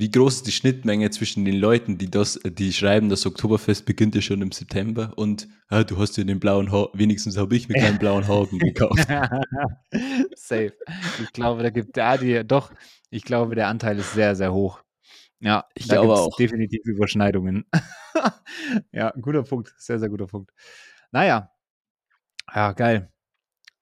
[0.01, 4.15] wie groß ist die Schnittmenge zwischen den Leuten, die das, die schreiben, das Oktoberfest beginnt
[4.15, 7.69] ja schon im September und ah, du hast ja den blauen Haar, wenigstens habe ich
[7.69, 9.07] mir keinen blauen Haken gekauft.
[10.35, 10.73] Safe.
[11.23, 12.73] Ich glaube, da gibt da die, doch,
[13.11, 14.83] ich glaube, der Anteil ist sehr, sehr hoch.
[15.41, 16.37] Ja, ich glaube auch.
[16.37, 17.65] Definitiv Überschneidungen.
[18.93, 19.73] ja, guter Punkt.
[19.79, 20.51] Sehr, sehr guter Punkt.
[21.13, 21.51] Naja.
[22.53, 23.13] Ja, geil.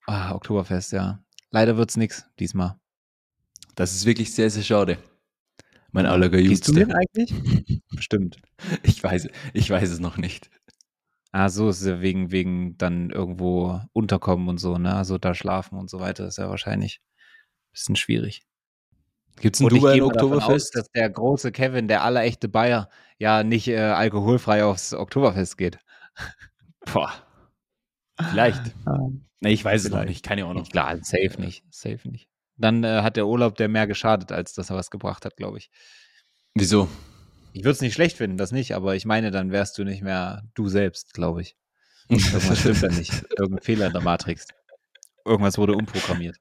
[0.05, 1.23] Ah, Oktoberfest, ja.
[1.49, 2.79] Leider wird es nichts diesmal.
[3.75, 4.97] Das ist wirklich sehr, sehr schade.
[5.91, 7.81] Mein allerger Gehst du mit eigentlich?
[7.95, 8.37] Bestimmt.
[8.83, 10.49] Ich weiß, ich weiß es noch nicht.
[11.31, 14.95] Ah, so ist es ja wegen, wegen dann irgendwo unterkommen und so, ne?
[14.95, 18.41] Also da schlafen und so weiter ist ja wahrscheinlich ein bisschen schwierig.
[19.39, 20.49] Gibt es ein Dubai ein Oktoberfest?
[20.49, 25.79] Aus, dass der große Kevin, der allerechte Bayer, ja nicht äh, alkoholfrei aufs Oktoberfest geht.
[26.93, 27.13] Boah.
[28.19, 28.73] Vielleicht.
[29.41, 29.85] nee, ich weiß Vielleicht.
[29.85, 30.63] es noch nicht, keine Ahnung.
[30.63, 31.63] Klar, safe nicht.
[31.69, 35.25] Safe nicht dann äh, hat der Urlaub der mehr geschadet, als dass er was gebracht
[35.25, 35.69] hat, glaube ich.
[36.55, 36.89] Wieso?
[37.53, 40.01] Ich würde es nicht schlecht finden, das nicht, aber ich meine, dann wärst du nicht
[40.01, 41.55] mehr du selbst, glaube ich.
[42.09, 43.11] Irgendwas stimmt da nicht.
[43.37, 44.47] Irgendein Fehler in der Matrix.
[45.25, 46.37] Irgendwas wurde umprogrammiert.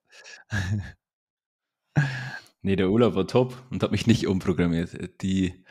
[2.63, 5.23] nee, der Urlaub war top und hat mich nicht umprogrammiert.
[5.23, 5.65] Die,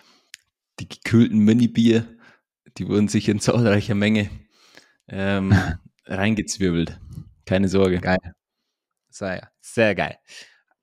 [0.79, 2.05] die gekühlten Mini-Bier,
[2.77, 4.29] die wurden sich in zahlreicher Menge
[5.07, 5.53] ähm,
[6.05, 6.99] reingezwirbelt.
[7.45, 7.99] Keine Sorge.
[7.99, 8.33] Geil.
[9.15, 10.17] Sehr, sehr geil.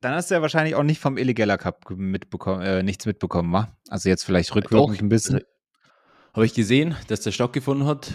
[0.01, 3.77] Dann hast du ja wahrscheinlich auch nicht vom Illegaler Cup mitbekommen, äh, nichts mitbekommen, wa?
[3.91, 5.43] Also jetzt vielleicht rückwirkend Doch, ein bisschen.
[6.33, 8.11] Habe ich gesehen, dass der stattgefunden hat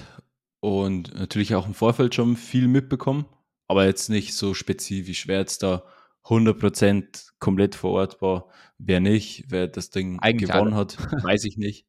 [0.60, 3.28] und natürlich auch im Vorfeld schon viel mitbekommen,
[3.68, 5.84] aber jetzt nicht so spezifisch, wer jetzt da
[6.24, 8.50] 100% komplett vor Ort war,
[8.80, 10.82] wer nicht, wer das Ding Eigentlich gewonnen alle.
[10.82, 11.86] hat, weiß ich nicht.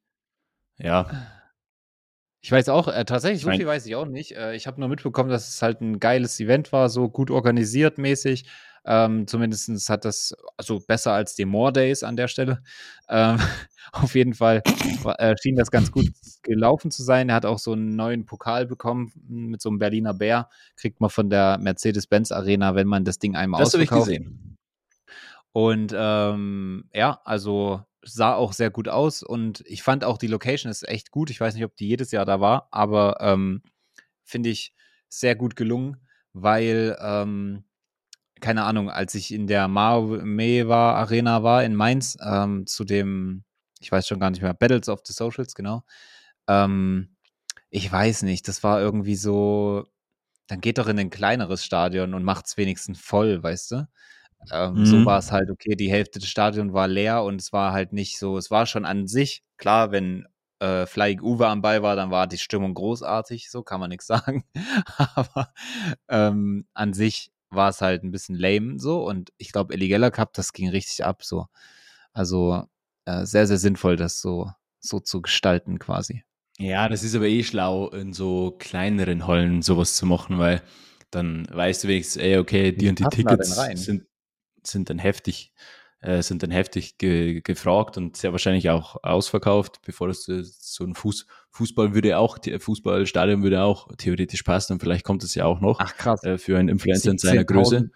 [0.77, 1.09] Ja,
[2.41, 4.31] Ich weiß auch, äh, tatsächlich, so viel weiß ich auch nicht.
[4.31, 7.97] Äh, ich habe nur mitbekommen, dass es halt ein geiles Event war, so gut organisiert
[7.97, 8.45] mäßig.
[8.85, 12.63] Ähm, Zumindest hat das, also besser als die More Days an der Stelle.
[13.09, 13.37] Ähm,
[13.91, 14.63] auf jeden Fall
[15.17, 16.07] äh, schien das ganz gut
[16.43, 17.27] gelaufen zu sein.
[17.27, 20.49] Er hat auch so einen neuen Pokal bekommen mit so einem Berliner Bär.
[20.77, 23.91] Kriegt man von der Mercedes-Benz Arena, wenn man das Ding einmal das ausverkauft.
[23.91, 24.57] Das habe ich gesehen.
[25.51, 30.71] Und ähm, ja, also sah auch sehr gut aus und ich fand auch die Location
[30.71, 31.29] ist echt gut.
[31.29, 33.61] Ich weiß nicht, ob die jedes Jahr da war, aber ähm,
[34.23, 34.73] finde ich
[35.09, 35.97] sehr gut gelungen,
[36.33, 37.65] weil, ähm,
[38.41, 43.43] keine Ahnung, als ich in der Meva Arena war in Mainz, ähm, zu dem,
[43.81, 45.83] ich weiß schon gar nicht mehr, Battles of the Socials, genau.
[46.47, 47.15] Ähm,
[47.69, 49.85] ich weiß nicht, das war irgendwie so,
[50.47, 53.87] dann geht doch in ein kleineres Stadion und macht es wenigstens voll, weißt du?
[54.51, 54.85] Ähm, mhm.
[54.85, 57.93] So war es halt, okay, die Hälfte des Stadions war leer und es war halt
[57.93, 60.25] nicht so, es war schon an sich, klar, wenn
[60.59, 64.07] äh, Flying Uwe am Ball war, dann war die Stimmung großartig, so kann man nichts
[64.07, 64.45] sagen.
[64.97, 65.53] Aber
[66.07, 70.33] ähm, an sich war es halt ein bisschen lame so und ich glaube, Eligella Cup,
[70.33, 71.47] das ging richtig ab so.
[72.13, 72.63] Also
[73.05, 76.23] äh, sehr, sehr sinnvoll, das so, so zu gestalten quasi.
[76.57, 80.61] Ja, das ist aber eh schlau, in so kleineren Hallen sowas zu machen, weil
[81.09, 84.05] dann weißt du wenigstens, ey, okay, die und die Tickets sind,
[84.63, 85.53] sind dann heftig,
[86.01, 90.95] äh, sind dann heftig ge gefragt und sehr wahrscheinlich auch ausverkauft, bevor das so ein
[90.95, 95.59] Fuß, Fußball würde auch, Fußballstadion würde auch theoretisch passen und vielleicht kommt es ja auch
[95.59, 96.23] noch Ach, krass.
[96.23, 97.91] Äh, für einen Influencer in seiner Größe.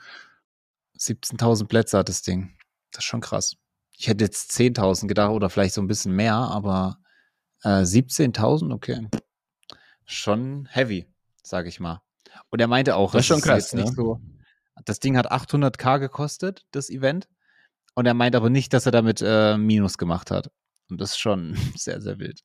[0.97, 2.55] 17.000 Plätze hat das Ding.
[2.91, 3.55] Das ist schon krass.
[3.97, 6.97] Ich hätte jetzt 10.000 gedacht oder vielleicht so ein bisschen mehr, aber
[7.63, 9.07] äh, 17.000, okay.
[10.05, 11.07] Schon heavy,
[11.41, 12.01] sage ich mal.
[12.49, 13.93] Und er meinte auch, das ist schon krass, ist nicht ja.
[13.93, 14.19] so,
[14.85, 17.27] das Ding hat 800k gekostet, das Event.
[17.95, 20.51] Und er meint aber nicht, dass er damit äh, Minus gemacht hat.
[20.89, 22.41] Und das ist schon sehr, sehr wild.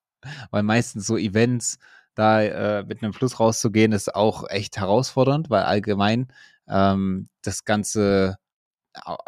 [0.51, 1.79] Weil meistens so Events,
[2.15, 6.29] da äh, mit einem Plus rauszugehen, ist auch echt herausfordernd, weil allgemein
[6.69, 8.37] ähm, das Ganze,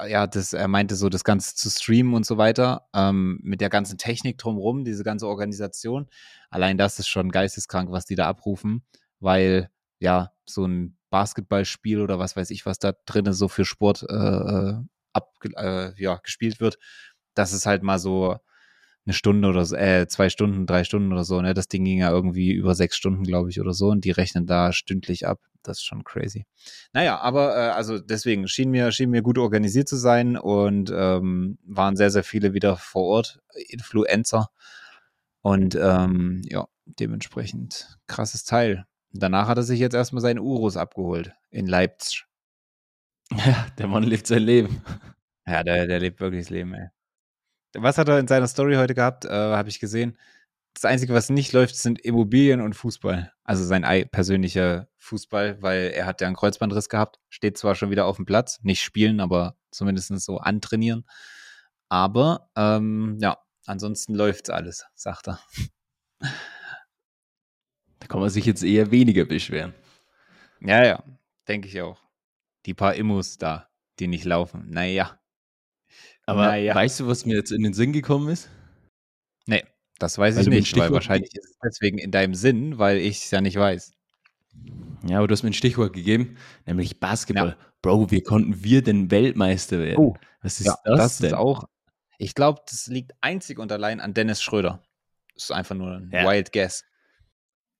[0.06, 3.70] ja, das, er meinte so, das Ganze zu streamen und so weiter, ähm, mit der
[3.70, 6.08] ganzen Technik drumherum, diese ganze Organisation,
[6.50, 8.82] allein das ist schon geisteskrank, was die da abrufen,
[9.20, 14.04] weil ja, so ein Basketballspiel oder was weiß ich, was da drinnen so für Sport
[14.08, 14.74] äh, äh,
[15.12, 16.78] ab, äh, ja, gespielt wird,
[17.34, 18.36] das ist halt mal so
[19.06, 21.54] eine Stunde oder so, äh, zwei Stunden, drei Stunden oder so, ne?
[21.54, 24.46] Das Ding ging ja irgendwie über sechs Stunden, glaube ich, oder so, und die rechnen
[24.46, 25.40] da stündlich ab.
[25.62, 26.46] Das ist schon crazy.
[26.92, 31.58] Naja, aber äh, also deswegen schien mir, schien mir gut organisiert zu sein und ähm,
[31.64, 34.48] waren sehr, sehr viele wieder vor Ort, Influencer.
[35.42, 38.84] Und ähm, ja, dementsprechend krasses Teil.
[39.12, 42.26] Danach hat er sich jetzt erstmal seinen Urus abgeholt in Leipzig.
[43.32, 44.82] Ja, der Mann lebt sein Leben.
[45.46, 46.88] Ja, der, der lebt wirklich das Leben, ey.
[47.74, 49.24] Was hat er in seiner Story heute gehabt?
[49.24, 50.18] Äh, Habe ich gesehen.
[50.74, 53.32] Das Einzige, was nicht läuft, sind Immobilien und Fußball.
[53.42, 57.18] Also sein persönlicher Fußball, weil er hat ja einen Kreuzbandriss gehabt.
[57.28, 61.04] Steht zwar schon wieder auf dem Platz, nicht spielen, aber zumindest so antrainieren.
[61.88, 65.40] Aber ähm, ja, ansonsten läuft's alles, sagt er.
[68.10, 69.72] Kann man sich jetzt eher weniger beschweren.
[70.60, 71.04] Ja, ja,
[71.46, 72.02] denke ich auch.
[72.66, 73.68] Die paar Immos da,
[74.00, 74.68] die nicht laufen.
[74.68, 75.16] Naja.
[76.26, 76.74] Aber naja.
[76.74, 78.50] weißt du, was mir jetzt in den Sinn gekommen ist?
[79.46, 79.62] Nee,
[80.00, 83.18] das weiß weil ich nicht, weil wahrscheinlich ist es deswegen in deinem Sinn, weil ich
[83.18, 83.92] es ja nicht weiß.
[85.06, 87.50] Ja, aber du hast mir ein Stichwort gegeben, nämlich Basketball.
[87.50, 87.66] Ja.
[87.80, 90.04] Bro, wie konnten wir denn Weltmeister werden?
[90.04, 91.28] Oh, was ist ja, das, das denn?
[91.28, 91.62] Ist auch,
[92.18, 94.82] ich glaube, das liegt einzig und allein an Dennis Schröder.
[95.34, 96.28] Das ist einfach nur ein ja.
[96.28, 96.84] Wild Guess.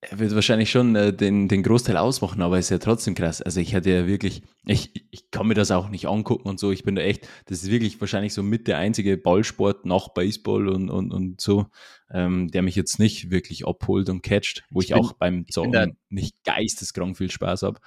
[0.02, 3.42] Er wird wahrscheinlich schon äh, den, den Großteil ausmachen, aber ist ja trotzdem krass.
[3.42, 6.72] Also ich hatte ja wirklich, ich, ich kann mir das auch nicht angucken und so.
[6.72, 10.68] Ich bin da echt, das ist wirklich wahrscheinlich so mit der einzige Ballsport nach Baseball
[10.68, 11.66] und, und, und so,
[12.10, 15.46] ähm, der mich jetzt nicht wirklich abholt und catcht, wo ich, ich bin, auch beim
[15.48, 17.78] Zocken nicht geisteskrank viel Spaß habe.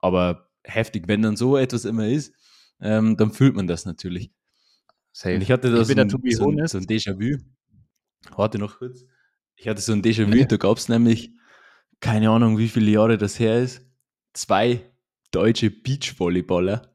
[0.00, 2.34] Aber heftig, wenn dann so etwas immer ist,
[2.82, 4.30] ähm, dann fühlt man das natürlich.
[5.12, 5.36] Safe.
[5.36, 6.18] Und ich hatte da so, ein, so,
[6.48, 7.38] ein, so ein Déjà-vu.
[8.36, 9.06] Warte noch kurz.
[9.56, 10.44] Ich hatte so ein Déjà-vu, ja.
[10.44, 11.32] da gab es nämlich,
[12.00, 13.86] keine Ahnung, wie viele Jahre das her ist,
[14.32, 14.80] zwei
[15.30, 16.94] deutsche Beachvolleyballer.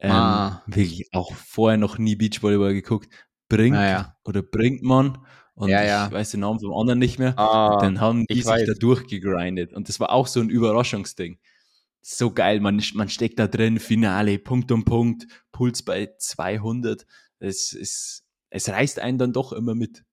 [0.00, 0.62] Ähm, ah.
[0.66, 3.08] Wirklich auch vorher noch nie Beachvolleyball geguckt.
[3.48, 5.18] Bringt ah, oder bringt man
[5.58, 6.06] und ja, ja.
[6.06, 7.36] ich weiß den Namen vom anderen nicht mehr.
[7.36, 8.66] Ah, dann haben die sich weiß.
[8.66, 11.40] da durchgegrindet und das war auch so ein Überraschungsding.
[12.00, 17.06] So geil, man, man steckt da drin, Finale, Punkt um Punkt, Puls bei 200.
[17.40, 20.04] Es, es, es reißt einen dann doch immer mit.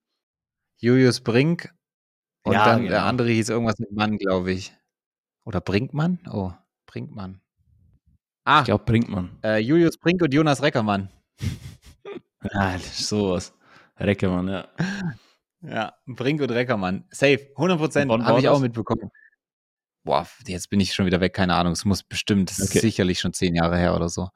[0.77, 1.73] Julius Brink
[2.43, 2.91] und ja, dann genau.
[2.91, 4.73] der andere hieß irgendwas mit Mann, glaube ich.
[5.45, 6.19] Oder Brinkmann?
[6.31, 6.51] Oh,
[6.85, 7.41] Brinkmann.
[8.43, 9.37] Ah, ich glaube Brinkmann.
[9.43, 11.09] Äh, Julius Brink und Jonas Reckermann.
[12.51, 13.53] ah, sowas.
[13.99, 14.67] Reckermann, ja.
[15.61, 17.05] Ja, Brink und Reckermann.
[17.09, 19.09] Safe, 100 Prozent, habe ich auch mitbekommen.
[20.03, 21.73] Boah, jetzt bin ich schon wieder weg, keine Ahnung.
[21.73, 22.77] Es muss bestimmt, das okay.
[22.77, 24.29] ist sicherlich schon zehn Jahre her oder so.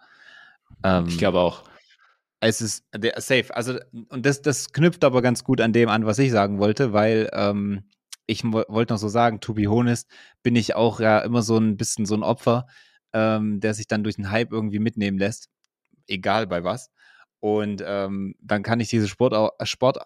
[0.83, 1.68] Ähm, ich glaube auch.
[2.41, 3.53] Es ist der, safe.
[3.55, 3.77] Also,
[4.09, 7.29] und das, das knüpft aber ganz gut an dem an, was ich sagen wollte, weil
[7.33, 7.83] ähm,
[8.27, 10.09] ich wollte noch so sagen, to be honest,
[10.43, 12.67] bin ich auch ja immer so ein bisschen so ein Opfer,
[13.11, 15.49] ähm, der sich dann durch den Hype irgendwie mitnehmen lässt,
[16.07, 16.91] egal bei was.
[17.39, 19.99] Und ähm, dann kann ich diese Sport, Sport,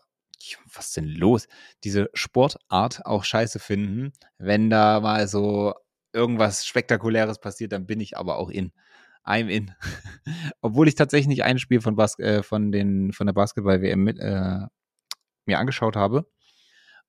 [0.73, 1.47] was denn los?
[1.83, 4.13] Diese Sportart auch scheiße finden.
[4.37, 5.73] Wenn da mal so
[6.13, 8.71] irgendwas Spektakuläres passiert, dann bin ich aber auch in.
[9.25, 9.71] I'm in.
[10.61, 14.67] Obwohl ich tatsächlich nicht ein Spiel von, Bas äh, von, den, von der Basketball-WM äh,
[15.45, 16.25] mir angeschaut habe.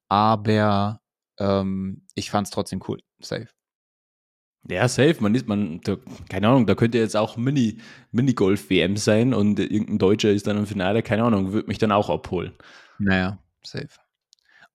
[0.09, 1.01] Aber
[1.39, 3.01] ähm, ich fand es trotzdem cool.
[3.21, 3.49] Safe.
[4.69, 5.17] Ja, safe.
[5.21, 5.97] Man ist, man, da,
[6.29, 7.79] keine Ahnung, da könnte jetzt auch Mini,
[8.13, 12.09] Minigolf-WM sein und irgendein Deutscher ist dann im Finale, keine Ahnung, würde mich dann auch
[12.09, 12.53] abholen.
[12.99, 13.89] Naja, safe.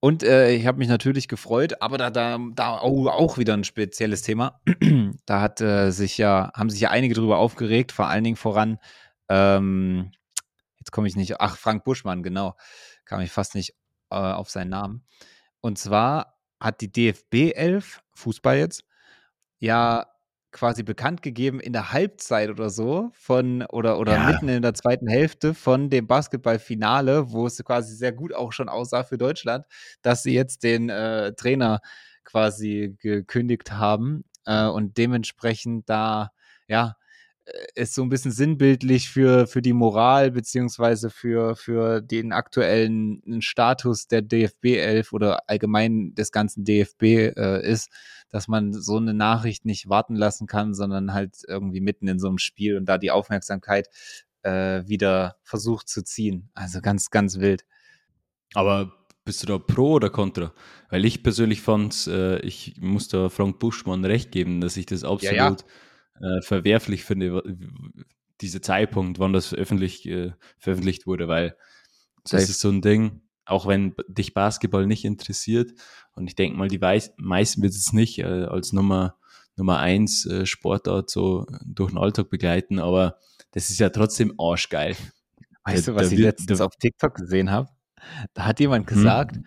[0.02, 4.22] Und äh, ich habe mich natürlich gefreut, aber da, da, da auch wieder ein spezielles
[4.22, 4.62] Thema.
[5.26, 8.78] da hat äh, sich ja, haben sich ja einige drüber aufgeregt, vor allen Dingen voran,
[9.28, 10.12] ähm,
[10.78, 12.56] jetzt komme ich nicht, ach, Frank Buschmann, genau,
[13.04, 13.76] kam ich fast nicht
[14.10, 15.06] äh, auf seinen Namen.
[15.60, 18.86] Und zwar hat die DFB 11, Fußball jetzt,
[19.60, 20.06] ja
[20.52, 24.28] quasi bekannt gegeben in der Halbzeit oder so von oder oder ja.
[24.28, 28.70] mitten in der zweiten Hälfte von dem Basketballfinale, wo es quasi sehr gut auch schon
[28.70, 29.66] aussah für Deutschland,
[30.02, 31.82] dass sie jetzt den äh, Trainer
[32.24, 36.32] quasi gekündigt haben äh, und dementsprechend da
[36.68, 36.96] ja
[37.50, 43.42] äh, ist so ein bisschen sinnbildlich für, für die Moral beziehungsweise für, für den aktuellen
[43.42, 47.90] Status der DFB 11 oder allgemein des ganzen DFB äh, ist,
[48.30, 52.28] dass man so eine Nachricht nicht warten lassen kann, sondern halt irgendwie mitten in so
[52.28, 53.88] einem Spiel und da die Aufmerksamkeit
[54.44, 56.50] äh, wieder versucht zu ziehen.
[56.54, 57.66] Also ganz, ganz wild.
[58.54, 58.92] Aber
[59.26, 60.54] bist du da pro oder contra?
[60.90, 65.04] Weil ich persönlich fand, äh, ich muss da Frank Buschmann recht geben, dass ich das
[65.04, 65.56] absolut ja,
[66.22, 67.44] ja äh, verwerflich finde,
[68.42, 71.56] dieser Zeitpunkt, wann das öffentlich äh, veröffentlicht wurde, weil
[72.24, 72.42] Safe.
[72.42, 75.72] das ist so ein Ding, auch wenn dich Basketball nicht interessiert,
[76.14, 79.16] und ich denke mal, die Weiß meisten wird es nicht äh, als Nummer,
[79.56, 83.18] Nummer eins äh, Sportart so durch den Alltag begleiten, aber
[83.52, 84.96] das ist ja trotzdem arschgeil.
[85.64, 87.70] Weißt da, du, was ich letztens auf TikTok gesehen habe?
[88.34, 88.98] Da hat jemand hm?
[88.98, 89.46] gesagt, hm?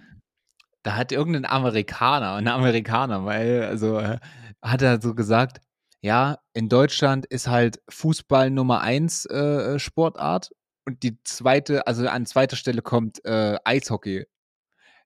[0.82, 4.18] da hat irgendein Amerikaner, ein Amerikaner, weil, also, äh,
[4.62, 5.60] hat er so gesagt,
[6.00, 10.50] ja, in Deutschland ist halt Fußball Nummer eins äh, Sportart
[10.84, 14.26] und die zweite, also an zweiter Stelle kommt äh, Eishockey.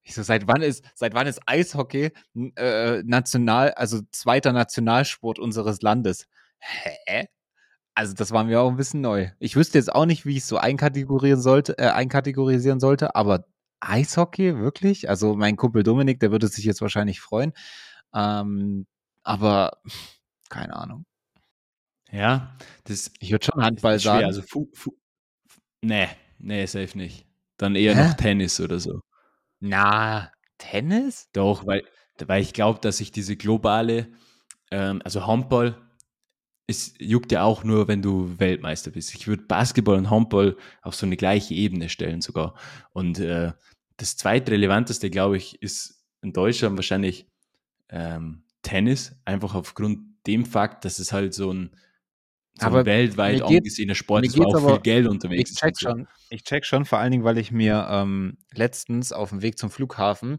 [0.03, 2.13] Ich so, seit wann ist, seit wann ist Eishockey
[2.57, 6.29] äh, national, also zweiter Nationalsport unseres Landes?
[6.59, 7.27] Hä?
[7.95, 9.31] Also das war mir auch ein bisschen neu.
[9.39, 13.47] Ich wüsste jetzt auch nicht, wie ich es so einkategorisieren sollte, äh, einkategorisieren sollte, aber
[13.81, 15.09] Eishockey, wirklich?
[15.09, 17.53] Also mein Kumpel Dominik, der würde sich jetzt wahrscheinlich freuen.
[18.15, 18.87] Ähm,
[19.23, 19.79] aber
[20.49, 21.05] keine Ahnung.
[22.11, 23.11] Ja, das.
[23.19, 24.25] Ich würde schon Handball sagen.
[24.25, 24.93] Also, fu, fu,
[25.87, 27.27] nee, nee, safe nicht.
[27.57, 28.09] Dann eher Hä?
[28.09, 29.01] noch Tennis oder so.
[29.61, 31.29] Na, Tennis?
[31.33, 31.83] Doch, weil,
[32.27, 34.09] weil ich glaube, dass sich diese globale,
[34.71, 35.77] ähm, also Handball,
[36.67, 39.15] es juckt ja auch nur, wenn du Weltmeister bist.
[39.15, 42.55] Ich würde Basketball und Handball auf so eine gleiche Ebene stellen sogar.
[42.93, 43.53] Und äh,
[43.97, 47.31] das zweitrelevanteste, glaube ich, ist in Deutschland wahrscheinlich
[47.89, 51.71] ähm, Tennis, einfach aufgrund dem Fakt, dass es halt so ein,
[52.59, 55.79] so ein weltweit angesehener Sport ist, auch aber, viel Geld unterwegs ich check.
[55.79, 59.59] Schon, ich check schon, vor allen Dingen, weil ich mir ähm, letztens auf dem Weg
[59.59, 60.39] zum Flughafen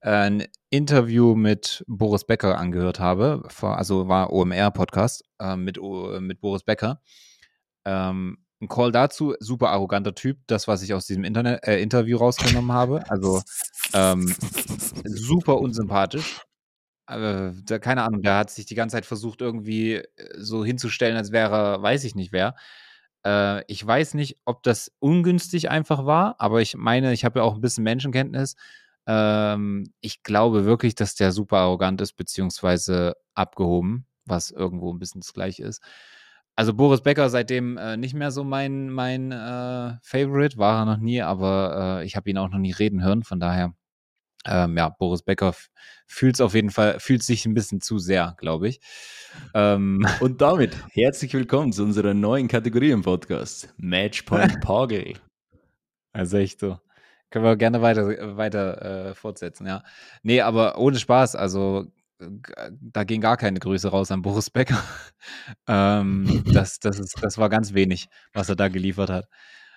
[0.00, 5.78] äh, ein Interview mit Boris Becker angehört habe, also war OMR-Podcast äh, mit,
[6.20, 7.00] mit Boris Becker.
[7.84, 12.16] Ähm, ein Call dazu, super arroganter Typ, das, was ich aus diesem Internet, äh, Interview
[12.16, 13.02] rausgenommen habe.
[13.10, 13.42] Also
[13.94, 14.34] ähm,
[15.04, 16.40] super unsympathisch
[17.16, 20.04] äh, da, keine Ahnung, der hat sich die ganze Zeit versucht, irgendwie äh,
[20.36, 22.54] so hinzustellen, als wäre, weiß ich nicht wer.
[23.24, 27.44] Äh, ich weiß nicht, ob das ungünstig einfach war, aber ich meine, ich habe ja
[27.44, 28.56] auch ein bisschen Menschenkenntnis.
[29.06, 35.20] Ähm, ich glaube wirklich, dass der super arrogant ist, beziehungsweise abgehoben, was irgendwo ein bisschen
[35.20, 35.82] das gleiche ist.
[36.54, 40.98] Also Boris Becker seitdem äh, nicht mehr so mein, mein äh, Favorite, war er noch
[40.98, 43.74] nie, aber äh, ich habe ihn auch noch nie reden hören, von daher
[44.44, 45.54] ähm, ja, Boris Becker
[46.06, 48.80] fühlt es auf jeden Fall, fühlt sich ein bisschen zu sehr, glaube ich.
[49.54, 55.14] Ähm, Und damit herzlich willkommen zu unserer neuen Kategorie im Podcast, Matchpoint Pagel.
[56.12, 56.78] Also echt so.
[57.30, 59.82] Können wir gerne weiter, weiter äh, fortsetzen, ja.
[60.22, 61.86] Nee, aber ohne Spaß, also
[62.80, 64.82] da ging gar keine Grüße raus an Boris Becker.
[65.66, 69.28] ähm, das, das, ist, das war ganz wenig, was er da geliefert hat.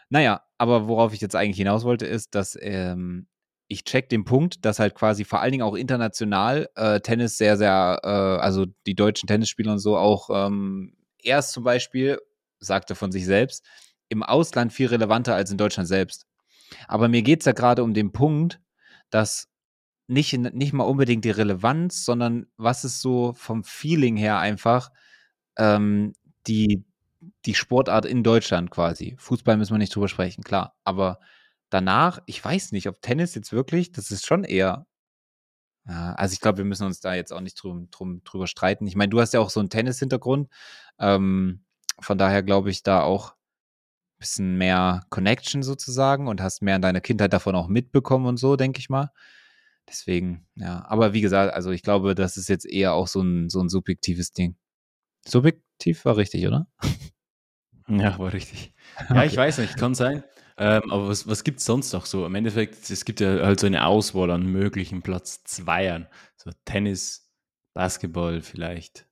[0.09, 3.28] Naja, aber worauf ich jetzt eigentlich hinaus wollte, ist, dass ähm,
[3.68, 7.57] ich check den Punkt, dass halt quasi vor allen Dingen auch international äh, Tennis sehr,
[7.57, 12.20] sehr, äh, also die deutschen Tennisspieler und so auch ähm, erst zum Beispiel,
[12.59, 13.66] sagte von sich selbst,
[14.07, 16.28] im Ausland viel relevanter als in Deutschland selbst.
[16.88, 18.59] Aber mir geht es ja gerade um den Punkt,
[19.09, 19.47] dass
[20.07, 24.91] nicht, nicht mal unbedingt die Relevanz, sondern was ist so vom Feeling her einfach
[25.57, 26.13] ähm,
[26.47, 26.84] die,
[27.45, 29.16] die Sportart in Deutschland quasi.
[29.18, 30.76] Fußball müssen wir nicht drüber sprechen, klar.
[30.84, 31.20] Aber
[31.70, 34.86] danach, ich weiß nicht, ob Tennis jetzt wirklich, das ist schon eher.
[35.88, 38.88] Ja, also ich glaube, wir müssen uns da jetzt auch nicht drum, drum, drüber streiten.
[38.88, 40.49] Ich meine, du hast ja auch so einen Tennis-Hintergrund.
[40.99, 41.63] Ähm,
[41.99, 46.82] von daher glaube ich da auch ein bisschen mehr Connection sozusagen und hast mehr in
[46.82, 49.11] deiner Kindheit davon auch mitbekommen und so, denke ich mal.
[49.88, 50.84] Deswegen, ja.
[50.88, 53.70] Aber wie gesagt, also ich glaube, das ist jetzt eher auch so ein, so ein
[53.70, 54.55] subjektives Ding.
[55.28, 56.68] Subjektiv war richtig, oder?
[57.88, 58.74] Ja, war richtig.
[59.09, 59.26] Ja, okay.
[59.28, 60.24] ich weiß nicht, kann sein.
[60.58, 62.26] Ähm, aber was, was gibt es sonst noch so?
[62.26, 66.08] Im Endeffekt, es gibt ja halt so eine Auswahl an möglichen Platz Zweiern.
[66.38, 67.30] So Tennis,
[67.74, 69.08] Basketball vielleicht,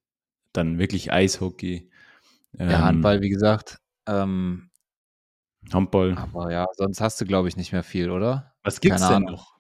[0.54, 1.92] dann wirklich Eishockey.
[2.58, 3.80] Ähm, ja, Handball, wie gesagt.
[4.08, 4.70] Ähm,
[5.72, 6.18] Handball.
[6.18, 8.56] Aber ja, sonst hast du, glaube ich, nicht mehr viel, oder?
[8.64, 9.58] Was gibt es denn noch?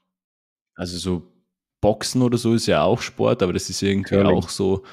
[0.75, 1.33] Also so
[1.81, 4.37] Boxen oder so ist ja auch Sport, aber das ist irgendwie Curling.
[4.37, 4.85] auch so,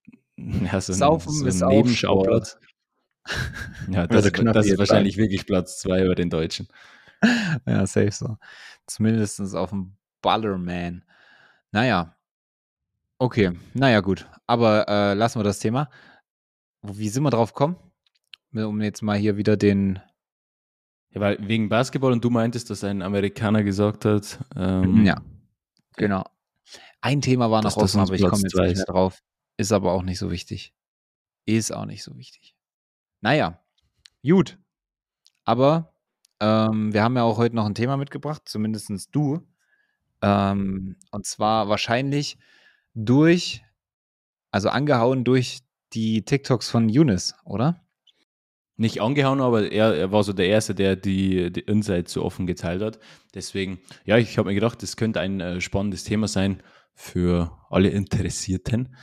[0.36, 2.58] ja, so ein, so ein Nebenschauplatz.
[3.90, 5.22] Ja, das, das, das ist wahrscheinlich sein.
[5.22, 6.68] wirklich Platz zwei über den Deutschen.
[7.66, 8.36] ja, safe so.
[8.86, 11.04] Zumindest auf dem Ballerman.
[11.72, 12.16] Naja.
[13.18, 14.26] Okay, naja, gut.
[14.46, 15.90] Aber äh, lassen wir das Thema.
[16.82, 17.76] Wie sind wir drauf gekommen?
[18.52, 20.00] Um jetzt mal hier wieder den.
[21.10, 24.38] Ja, weil wegen Basketball und du meintest, dass ein Amerikaner gesagt hat.
[24.54, 25.20] Ähm, ja,
[25.96, 26.24] genau.
[27.00, 29.22] Ein Thema war noch offen, aber ich komme jetzt nicht mehr drauf.
[29.56, 30.74] Ist aber auch nicht so wichtig.
[31.46, 32.57] Ist auch nicht so wichtig.
[33.20, 33.60] Naja,
[34.22, 34.58] gut.
[35.44, 35.94] Aber
[36.40, 39.46] ähm, wir haben ja auch heute noch ein Thema mitgebracht, zumindest du.
[40.22, 42.38] Ähm, und zwar wahrscheinlich
[42.94, 43.62] durch,
[44.50, 45.60] also angehauen durch
[45.92, 47.80] die TikToks von Younes, oder?
[48.76, 52.46] Nicht angehauen, aber er, er war so der Erste, der die, die Insights so offen
[52.46, 53.00] geteilt hat.
[53.34, 56.62] Deswegen, ja, ich habe mir gedacht, das könnte ein äh, spannendes Thema sein
[56.94, 58.94] für alle Interessierten.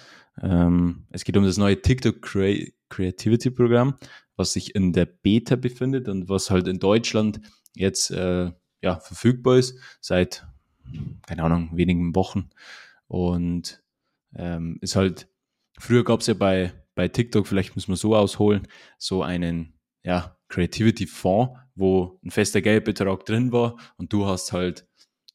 [0.41, 3.95] Ähm, es geht um das neue TikTok Cre Creativity Programm,
[4.35, 7.41] was sich in der Beta befindet und was halt in Deutschland
[7.73, 10.45] jetzt äh, ja, verfügbar ist seit,
[11.25, 12.49] keine Ahnung, wenigen Wochen.
[13.07, 13.83] Und
[14.35, 15.27] ähm, ist halt,
[15.77, 18.67] früher gab es ja bei, bei TikTok, vielleicht muss man so ausholen,
[18.97, 19.73] so einen
[20.03, 24.87] ja, Creativity Fonds, wo ein fester Geldbetrag drin war und du hast halt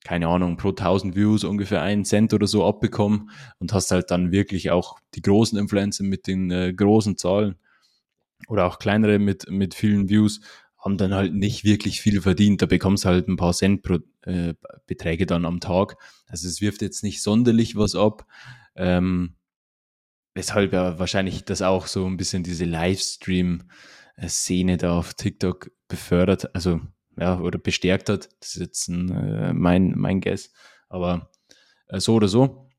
[0.04, 4.32] keine Ahnung, pro 1000 Views ungefähr einen Cent oder so abbekommen und hast halt dann
[4.32, 7.56] wirklich auch die großen Influencer mit den äh, großen Zahlen
[8.48, 10.40] oder auch kleinere mit, mit vielen Views
[10.78, 12.62] haben dann halt nicht wirklich viel verdient.
[12.62, 14.54] Da bekommst du halt ein paar Cent pro, äh,
[14.86, 15.96] Beträge dann am Tag.
[16.26, 18.26] Also es wirft jetzt nicht sonderlich was ab.
[18.76, 19.34] Ähm,
[20.34, 26.54] weshalb ja wahrscheinlich das auch so ein bisschen diese Livestream-Szene da auf TikTok befördert.
[26.54, 26.80] Also
[27.16, 28.28] ja, oder bestärkt hat.
[28.40, 30.52] Das ist jetzt ein, äh, mein, mein Guess.
[30.88, 31.30] Aber
[31.88, 32.70] äh, so oder so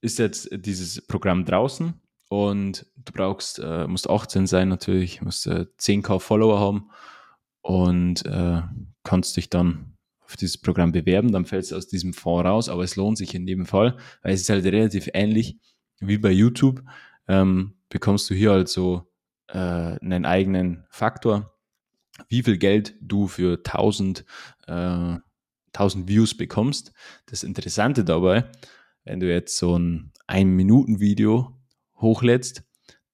[0.00, 1.94] ist jetzt dieses Programm draußen
[2.28, 6.90] und du brauchst, äh, musst 18 sein natürlich, musst äh, 10k Follower haben
[7.62, 8.62] und äh,
[9.02, 12.84] kannst dich dann auf dieses Programm bewerben, dann fällst du aus diesem Fonds raus, aber
[12.84, 15.58] es lohnt sich in jedem Fall, weil es ist halt relativ ähnlich
[16.00, 16.82] wie bei YouTube,
[17.26, 19.10] ähm, bekommst du hier also
[19.48, 21.57] äh, einen eigenen Faktor
[22.28, 24.24] wie viel Geld du für 1000,
[24.66, 25.16] äh,
[25.72, 26.92] 1000 Views bekommst.
[27.26, 28.50] Das Interessante dabei,
[29.04, 31.56] wenn du jetzt so ein Ein-Minuten-Video
[31.96, 32.64] hochlädst,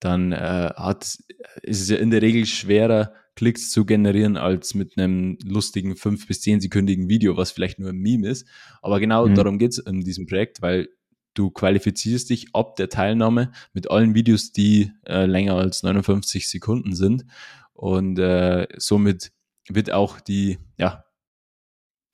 [0.01, 1.19] dann äh, hat,
[1.63, 6.27] ist es ja in der Regel schwerer, Klicks zu generieren, als mit einem lustigen 5-
[6.29, 8.47] bis 10-sekündigen Video, was vielleicht nur ein Meme ist.
[8.81, 9.35] Aber genau mhm.
[9.35, 10.89] darum geht es in diesem Projekt, weil
[11.35, 16.95] du qualifizierst dich ab der Teilnahme mit allen Videos, die äh, länger als 59 Sekunden
[16.95, 17.25] sind.
[17.73, 19.33] Und äh, somit
[19.69, 21.05] wird auch die, ja,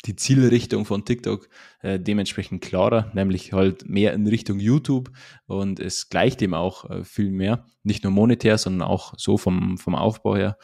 [0.07, 1.49] die Zielrichtung von TikTok
[1.83, 5.11] äh, dementsprechend klarer, nämlich halt mehr in Richtung YouTube
[5.47, 9.77] und es gleicht dem auch äh, viel mehr, nicht nur monetär, sondern auch so vom,
[9.77, 10.57] vom Aufbau her.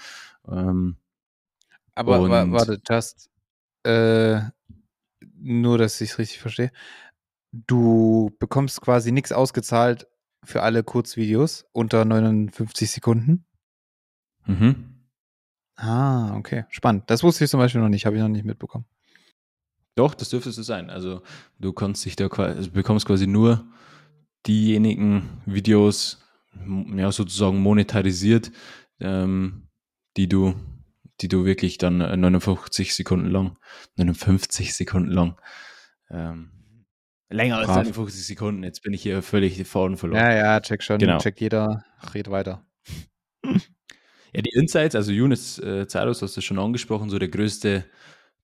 [0.48, 0.96] Ähm,
[1.94, 3.30] Aber warte, just,
[3.84, 4.40] äh,
[5.38, 6.72] nur, dass ich es richtig verstehe.
[7.66, 10.06] Du bekommst quasi nichts ausgezahlt
[10.44, 13.46] für alle Kurzvideos unter 59 Sekunden.
[14.46, 15.06] Mhm.
[15.76, 16.64] Ah, okay.
[16.70, 17.04] Spannend.
[17.10, 18.86] Das wusste ich zum Beispiel noch nicht, habe ich noch nicht mitbekommen.
[19.94, 20.90] Doch, das dürfte so sein.
[20.90, 21.22] Also
[21.58, 23.66] du kannst dich da also bekommst quasi nur
[24.46, 26.22] diejenigen Videos,
[26.94, 28.52] ja, sozusagen monetarisiert,
[29.00, 29.68] ähm,
[30.16, 30.54] die du,
[31.20, 33.58] die du wirklich dann 59 Sekunden lang,
[33.96, 35.36] 59 Sekunden lang
[36.10, 36.55] Ähm,
[37.28, 37.68] länger Brav.
[37.68, 38.62] als 51 Sekunden.
[38.62, 40.20] Jetzt bin ich hier völlig vorne verloren.
[40.20, 40.98] Ja, ja, check schon.
[40.98, 41.18] Genau.
[41.18, 41.84] Check jeder.
[42.14, 42.64] Red weiter.
[44.32, 47.86] Ja, die Insights, also Younes äh, Zaros hast du schon angesprochen, so der größte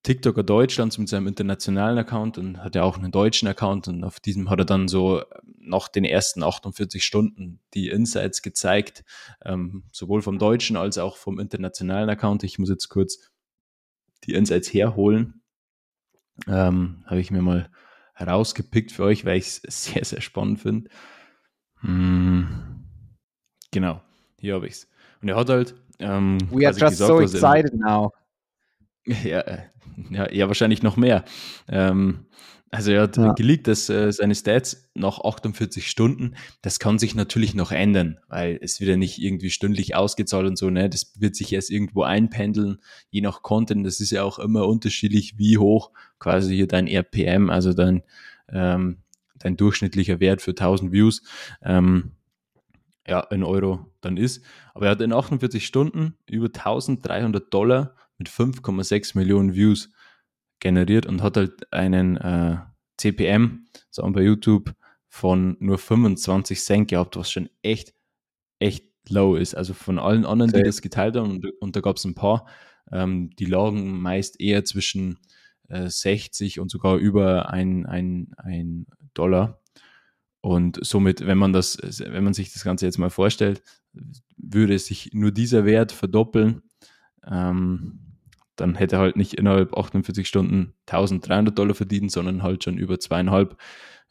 [0.03, 4.19] TikToker Deutschlands mit seinem internationalen Account und hat ja auch einen deutschen Account und auf
[4.19, 5.23] diesem hat er dann so
[5.59, 9.05] nach den ersten 48 Stunden die Insights gezeigt,
[9.45, 12.43] ähm, sowohl vom deutschen als auch vom internationalen Account.
[12.43, 13.31] Ich muss jetzt kurz
[14.25, 15.43] die Insights herholen.
[16.49, 17.69] Ähm, Habe ich mir mal
[18.27, 20.91] herausgepickt für euch, weil ich es sehr, sehr spannend finde.
[21.81, 22.85] Hm,
[23.71, 24.03] genau,
[24.39, 24.89] hier habe ich es.
[25.21, 25.75] Und er hat halt.
[25.99, 28.13] Ähm, We are just gesagt, so excited now.
[29.05, 29.59] Ja, äh,
[30.11, 31.25] ja, ja, wahrscheinlich noch mehr.
[31.67, 32.27] Ähm,
[32.73, 33.35] also er hat ja.
[33.35, 38.59] geleakt, dass äh, seine Stats nach 48 Stunden, das kann sich natürlich noch ändern, weil
[38.63, 40.89] es wird ja nicht irgendwie stündlich ausgezahlt und so, ne?
[40.89, 42.79] Das wird sich erst irgendwo einpendeln,
[43.11, 43.85] je nach Content.
[43.85, 48.05] Das ist ja auch immer unterschiedlich, wie hoch quasi hier dein RPM, also dein,
[48.49, 49.03] ähm,
[49.39, 51.23] dein durchschnittlicher Wert für 1000 Views,
[51.61, 52.13] ähm,
[53.07, 54.43] ja, in Euro dann ist.
[54.73, 59.91] Aber er hat in 48 Stunden über 1300 Dollar mit 5,6 Millionen Views
[60.63, 62.57] generiert und hat halt einen äh,
[62.97, 64.73] CPM, sagen bei YouTube,
[65.09, 67.93] von nur 25 Cent gehabt, was schon echt,
[68.59, 69.55] echt low ist.
[69.55, 72.47] Also von allen anderen, die das geteilt haben, und, und da gab es ein paar,
[72.91, 75.19] ähm, die lagen meist eher zwischen
[75.69, 79.61] äh, 60 und sogar über ein, ein, ein Dollar.
[80.41, 83.63] Und somit, wenn man das, wenn man sich das Ganze jetzt mal vorstellt,
[84.37, 86.63] würde sich nur dieser Wert verdoppeln.
[87.25, 88.02] Ähm,
[88.57, 92.99] dann hätte er halt nicht innerhalb 48 Stunden 1300 Dollar verdient, sondern halt schon über
[92.99, 93.57] zweieinhalb.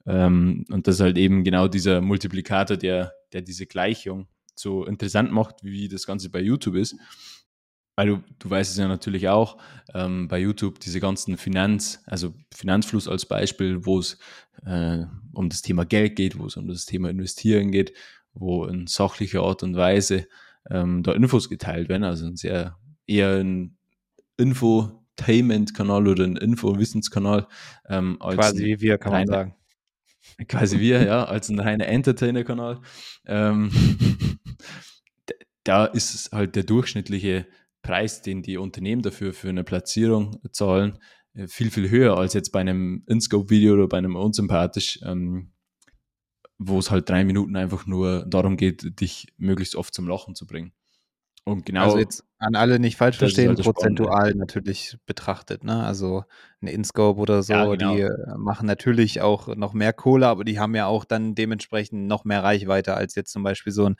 [0.05, 5.31] Ähm, und das ist halt eben genau dieser Multiplikator, der, der diese Gleichung so interessant
[5.31, 6.95] macht, wie das Ganze bei YouTube ist.
[7.95, 9.57] Weil du, du weißt es ja natürlich auch,
[9.93, 14.17] ähm, bei YouTube diese ganzen Finanz, also Finanzfluss als Beispiel, wo es
[14.65, 17.93] äh, um das Thema Geld geht, wo es um das Thema Investieren geht,
[18.33, 20.27] wo in sachlicher Art und Weise
[20.69, 22.77] ähm, da Infos geteilt werden, also ein sehr
[23.07, 23.77] eher ein
[24.41, 27.47] Infotainment-Kanal oder ein Info-Wissenskanal.
[27.87, 29.55] Ähm, quasi wie wir, kann man sagen.
[30.47, 32.81] Quasi wir, ja, als ein reiner Entertainer-Kanal.
[33.25, 33.71] Ähm,
[35.63, 37.47] da ist es halt der durchschnittliche
[37.81, 40.99] Preis, den die Unternehmen dafür für eine Platzierung zahlen,
[41.33, 45.51] äh, viel, viel höher als jetzt bei einem InScope-Video oder bei einem unsympathisch, ähm,
[46.57, 50.45] wo es halt drei Minuten einfach nur darum geht, dich möglichst oft zum Lachen zu
[50.45, 50.73] bringen.
[51.43, 51.85] Und genau.
[51.85, 54.37] Also jetzt an alle nicht falsch verstehen, halt prozentual spannend.
[54.37, 55.63] natürlich betrachtet.
[55.63, 55.83] Ne?
[55.83, 56.23] Also
[56.61, 57.95] ein InScope oder so, ja, genau.
[57.95, 62.07] die äh, machen natürlich auch noch mehr Kohle, aber die haben ja auch dann dementsprechend
[62.07, 63.95] noch mehr Reichweite als jetzt zum Beispiel so ein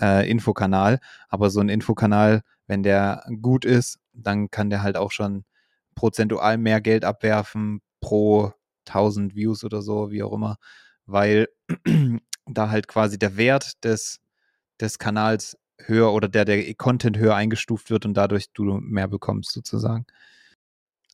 [0.00, 1.00] äh, Infokanal.
[1.28, 5.44] Aber so ein Infokanal, wenn der gut ist, dann kann der halt auch schon
[5.94, 8.52] prozentual mehr Geld abwerfen pro
[8.86, 10.56] 1000 Views oder so, wie auch immer,
[11.06, 11.48] weil
[12.46, 14.20] da halt quasi der Wert des,
[14.80, 15.56] des Kanals
[15.86, 20.06] höher oder der, der Content höher eingestuft wird und dadurch du mehr bekommst sozusagen.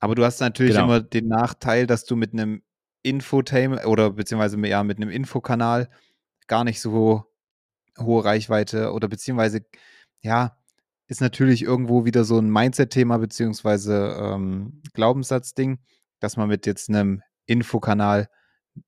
[0.00, 0.84] Aber du hast natürlich genau.
[0.84, 2.62] immer den Nachteil, dass du mit einem
[3.02, 5.88] Infotainment oder beziehungsweise ja, mit einem Infokanal
[6.46, 7.24] gar nicht so
[7.98, 9.60] hohe Reichweite oder beziehungsweise
[10.22, 10.56] ja,
[11.06, 15.78] ist natürlich irgendwo wieder so ein Mindset-Thema beziehungsweise ähm, Glaubenssatzding,
[16.20, 18.28] dass man mit jetzt einem Infokanal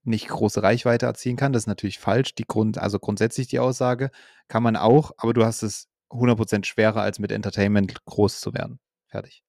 [0.05, 1.53] nicht große Reichweite erzielen kann.
[1.53, 2.35] Das ist natürlich falsch.
[2.35, 4.11] Die Grund, also grundsätzlich die Aussage
[4.49, 8.81] kann man auch, aber du hast es 100% schwerer als mit Entertainment groß zu werden.
[9.09, 9.43] Fertig.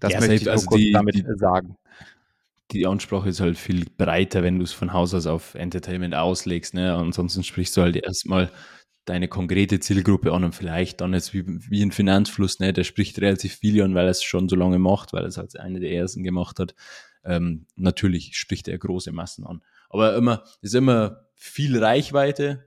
[0.00, 1.76] Das ja, möchte ich also kurz die, damit die, sagen.
[2.72, 6.74] Die Ansprache ist halt viel breiter, wenn du es von Haus aus auf Entertainment auslegst.
[6.74, 6.94] Ne?
[6.94, 8.50] Ansonsten sprichst du halt erstmal
[9.04, 12.72] deine konkrete Zielgruppe an und vielleicht dann jetzt wie, wie ein Finanzfluss, ne?
[12.72, 15.38] der spricht relativ viel an, weil er es schon so lange macht, weil er es
[15.38, 16.74] als eine der ersten gemacht hat
[17.26, 19.62] ähm, natürlich spricht er große Massen an.
[19.88, 22.66] Aber immer, ist immer viel Reichweite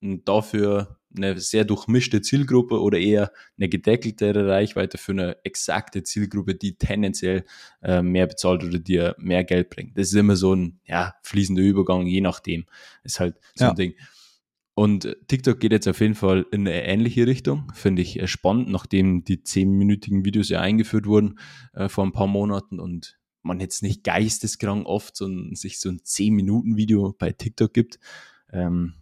[0.00, 6.54] und dafür eine sehr durchmischte Zielgruppe oder eher eine gedeckeltere Reichweite für eine exakte Zielgruppe,
[6.54, 7.44] die tendenziell
[7.82, 9.98] äh, mehr bezahlt oder dir mehr Geld bringt.
[9.98, 12.64] Das ist immer so ein ja, fließender Übergang, je nachdem.
[13.02, 13.70] Ist halt so ja.
[13.70, 13.94] ein Ding.
[14.74, 17.70] Und TikTok geht jetzt auf jeden Fall in eine ähnliche Richtung.
[17.74, 21.38] Finde ich spannend, nachdem die zehnminütigen Videos ja eingeführt wurden
[21.74, 25.88] äh, vor ein paar Monaten und man jetzt nicht geisteskrank oft so ein, sich so
[25.88, 27.98] ein 10-Minuten-Video bei TikTok gibt.
[28.52, 28.94] Ähm,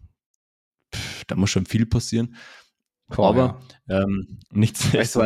[0.95, 2.37] pff, da muss schon viel passieren.
[3.09, 4.03] Boah, Aber ja.
[4.03, 5.21] ähm, nichts weißt du?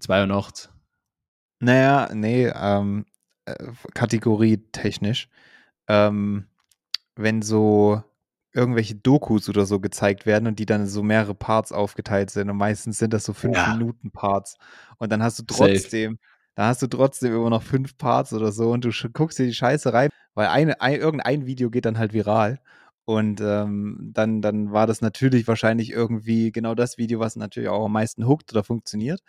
[0.00, 0.70] Zwei Uhr nachts.
[1.60, 3.06] Naja, nee, ähm,
[3.46, 5.28] äh, Kategorie technisch.
[5.88, 6.46] Ähm,
[7.16, 8.02] wenn so
[8.52, 12.56] irgendwelche Dokus oder so gezeigt werden und die dann so mehrere Parts aufgeteilt sind und
[12.56, 13.74] meistens sind das so fünf ja.
[13.74, 14.56] Minuten Parts
[14.98, 18.50] und dann hast du trotzdem Safe da hast du trotzdem immer noch fünf Parts oder
[18.50, 21.98] so und du guckst dir die Scheiße rein, weil eine, ein, irgendein Video geht dann
[21.98, 22.58] halt viral.
[23.04, 27.84] Und ähm, dann, dann war das natürlich wahrscheinlich irgendwie genau das Video, was natürlich auch
[27.84, 29.20] am meisten hookt oder funktioniert.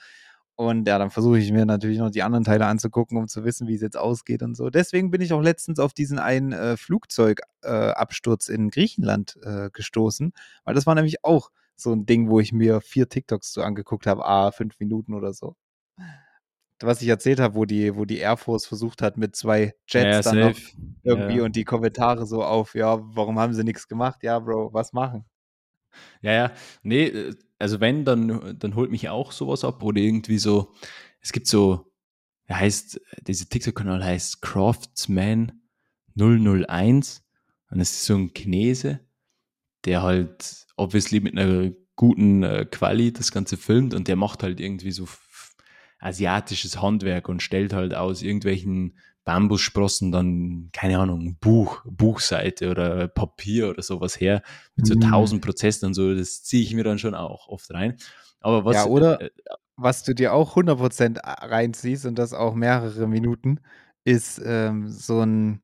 [0.56, 3.68] Und ja, dann versuche ich mir natürlich noch die anderen Teile anzugucken, um zu wissen,
[3.68, 4.72] wie es jetzt ausgeht und so.
[4.72, 10.34] Deswegen bin ich auch letztens auf diesen einen äh, Flugzeugabsturz äh, in Griechenland äh, gestoßen,
[10.64, 14.08] weil das war nämlich auch so ein Ding, wo ich mir vier TikToks so angeguckt
[14.08, 15.56] habe, ah, fünf Minuten oder so.
[16.82, 20.26] Was ich erzählt habe, wo die, wo die Air Force versucht hat, mit zwei Jets
[20.26, 20.58] ja, dann noch
[21.04, 21.44] irgendwie ja.
[21.44, 24.24] und die Kommentare so auf, ja, warum haben sie nichts gemacht?
[24.24, 25.26] Ja, Bro, was machen?
[26.22, 26.52] Ja, ja,
[26.84, 30.74] nee, äh, also wenn, dann, dann holt mich auch sowas ab oder irgendwie so,
[31.20, 31.92] es gibt so,
[32.46, 35.62] er heißt, dieser TikTok-Kanal heißt Craftsman
[36.16, 37.24] 001
[37.70, 39.02] und es ist so ein Chinese,
[39.86, 44.60] der halt obviously mit einer guten äh, Quali das Ganze filmt und der macht halt
[44.60, 45.06] irgendwie so
[46.00, 53.70] asiatisches Handwerk und stellt halt aus irgendwelchen Bambussprossen dann, keine Ahnung, Buch, Buchseite oder Papier
[53.70, 54.42] oder sowas her,
[54.76, 55.02] mit so mhm.
[55.02, 57.98] tausend Prozessen und so, das ziehe ich mir dann schon auch oft rein.
[58.40, 58.76] Aber was.
[58.76, 59.30] Ja, oder äh,
[59.76, 63.60] was du dir auch 100% reinziehst und das auch mehrere Minuten,
[64.04, 65.62] ist ähm, so ein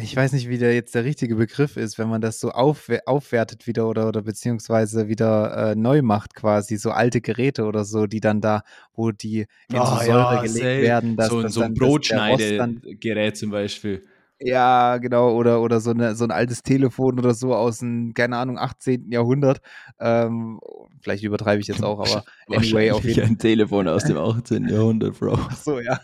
[0.00, 3.02] ich weiß nicht, wie der jetzt der richtige Begriff ist, wenn man das so aufwer
[3.06, 8.06] aufwertet wieder oder, oder beziehungsweise wieder äh, neu macht quasi, so alte Geräte oder so,
[8.06, 8.62] die dann da,
[8.94, 10.82] wo die in oh, so Säure ja, gelegt say.
[10.82, 11.16] werden.
[11.16, 14.02] Dass, so, dass so ein Brotschneidegerät zum Beispiel.
[14.40, 18.36] Ja, genau, oder, oder so, eine, so ein altes Telefon oder so aus dem, keine
[18.36, 19.10] Ahnung, 18.
[19.10, 19.60] Jahrhundert.
[19.98, 20.60] Ähm,
[21.00, 22.24] vielleicht übertreibe ich jetzt auch, aber
[22.56, 23.30] anyway, auf jeden Fall.
[23.30, 24.68] ein Telefon aus dem 18.
[24.68, 25.34] Jahrhundert, Bro.
[25.34, 25.98] Ach so, ja.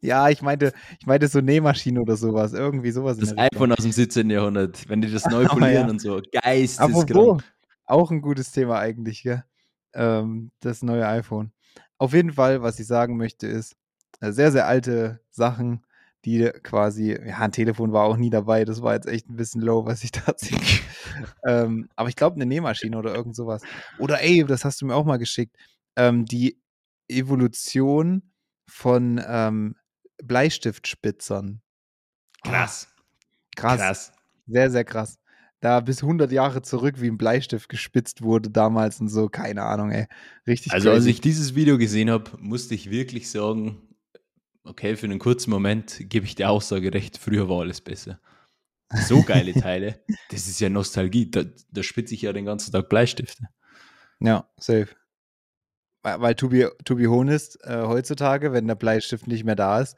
[0.00, 3.18] Ja, ich meinte, ich meinte so Nähmaschine oder sowas, irgendwie sowas.
[3.18, 4.30] Das iPhone aus dem 17.
[4.30, 5.88] Jahrhundert, wenn die das neu polieren ja.
[5.88, 7.44] und so, geisteskrank.
[7.84, 9.44] Auch ein gutes Thema eigentlich, gell?
[9.94, 11.52] Ähm, das neue iPhone.
[11.96, 13.76] Auf jeden Fall, was ich sagen möchte, ist,
[14.20, 15.84] äh, sehr, sehr alte Sachen,
[16.24, 19.62] die quasi, ja, ein Telefon war auch nie dabei, das war jetzt echt ein bisschen
[19.62, 20.58] low, was ich da sehe.
[21.46, 23.62] ähm, aber ich glaube, eine Nähmaschine oder irgend sowas.
[23.98, 25.56] Oder ey, das hast du mir auch mal geschickt,
[25.96, 26.60] ähm, die
[27.08, 28.22] Evolution
[28.68, 29.74] von ähm,
[30.22, 31.62] Bleistiftspitzern.
[32.42, 32.88] Krass.
[33.56, 33.78] krass.
[33.80, 34.12] Krass.
[34.46, 35.18] Sehr, sehr krass.
[35.60, 39.90] Da bis 100 Jahre zurück, wie ein Bleistift gespitzt wurde damals und so, keine Ahnung,
[39.90, 40.06] ey.
[40.46, 40.96] Richtig Also, crazy.
[40.96, 43.82] als ich dieses Video gesehen habe, musste ich wirklich sagen,
[44.62, 48.20] okay, für einen kurzen Moment gebe ich der Aussage recht, früher war alles besser.
[49.06, 51.30] So geile Teile, das ist ja Nostalgie.
[51.30, 51.42] Da,
[51.72, 53.48] da spitze ich ja den ganzen Tag Bleistifte.
[54.20, 54.88] Ja, safe.
[56.02, 59.96] Weil, to be, to be honest, äh, heutzutage, wenn der Bleistift nicht mehr da ist,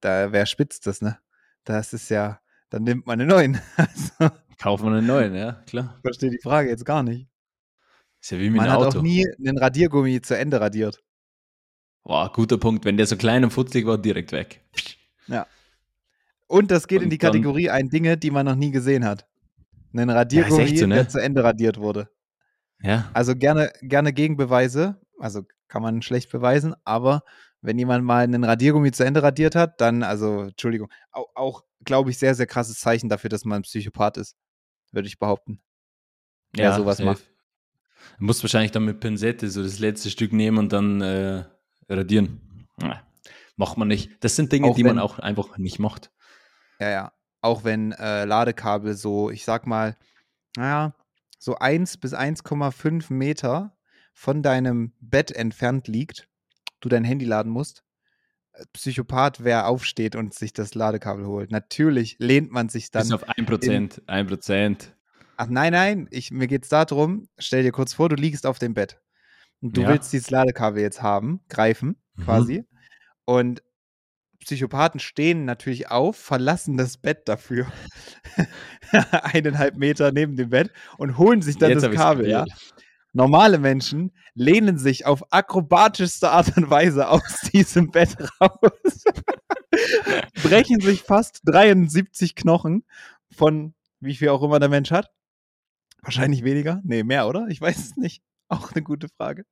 [0.00, 1.18] da wer spitzt das, ne?
[1.64, 2.40] Das ist ja,
[2.70, 3.60] dann nimmt man einen neuen.
[3.76, 5.94] also, Kauft man einen neuen, ja, klar.
[5.96, 7.28] Ich verstehe die Frage jetzt gar nicht.
[8.20, 8.86] Ist ja wie mit man Auto.
[8.86, 11.02] hat auch nie einen Radiergummi zu Ende radiert.
[12.02, 12.84] Boah, guter Punkt.
[12.84, 14.62] Wenn der so klein und futzlig war, direkt weg.
[15.26, 15.46] Ja.
[16.46, 19.26] Und das geht und in die Kategorie ein Dinge, die man noch nie gesehen hat.
[19.92, 20.94] Einen Radiergummi, ja, so, ne?
[20.96, 22.08] der zu Ende radiert wurde.
[22.82, 23.10] Ja.
[23.12, 25.00] Also gerne, gerne Gegenbeweise.
[25.20, 27.22] Also kann man schlecht beweisen, aber
[27.62, 32.10] wenn jemand mal einen Radiergummi zu Ende radiert hat, dann, also, Entschuldigung, auch, auch glaube
[32.10, 34.36] ich, sehr, sehr krasses Zeichen dafür, dass man ein Psychopath ist,
[34.92, 35.60] würde ich behaupten.
[36.56, 37.30] Ja, Wer sowas macht.
[38.18, 41.44] Du musst wahrscheinlich dann mit Pinzette so das letzte Stück nehmen und dann äh,
[41.88, 42.66] radieren.
[42.80, 43.02] Ja,
[43.56, 44.10] macht man nicht.
[44.20, 46.10] Das sind Dinge, auch die wenn, man auch einfach nicht macht.
[46.78, 47.12] Ja, ja.
[47.42, 49.96] Auch wenn äh, Ladekabel so, ich sag mal,
[50.56, 50.94] naja,
[51.38, 53.76] so 1 bis 1,5 Meter
[54.12, 56.28] von deinem Bett entfernt liegt,
[56.80, 57.84] du dein Handy laden musst.
[58.52, 61.50] Äh, Psychopath, wer aufsteht und sich das Ladekabel holt.
[61.50, 63.02] Natürlich lehnt man sich dann.
[63.02, 64.92] Bis auf 1%, 1%.
[65.36, 68.58] Ach nein, nein, ich, mir geht es darum, stell dir kurz vor, du liegst auf
[68.58, 69.00] dem Bett.
[69.62, 69.88] Und du ja.
[69.88, 72.22] willst dieses Ladekabel jetzt haben, greifen, mhm.
[72.24, 72.64] quasi.
[73.24, 73.62] Und
[74.40, 77.70] Psychopathen stehen natürlich auf, verlassen das Bett dafür.
[79.22, 82.44] Eineinhalb Meter neben dem Bett und holen sich dann jetzt das Kabel, ja.
[83.12, 89.04] Normale Menschen lehnen sich auf akrobatischste Art und Weise aus diesem Bett raus,
[90.42, 92.84] brechen sich fast 73 Knochen
[93.32, 95.10] von wie viel auch immer der Mensch hat.
[96.02, 96.80] Wahrscheinlich weniger.
[96.84, 97.46] Nee, mehr, oder?
[97.48, 98.22] Ich weiß es nicht.
[98.48, 99.44] Auch eine gute Frage.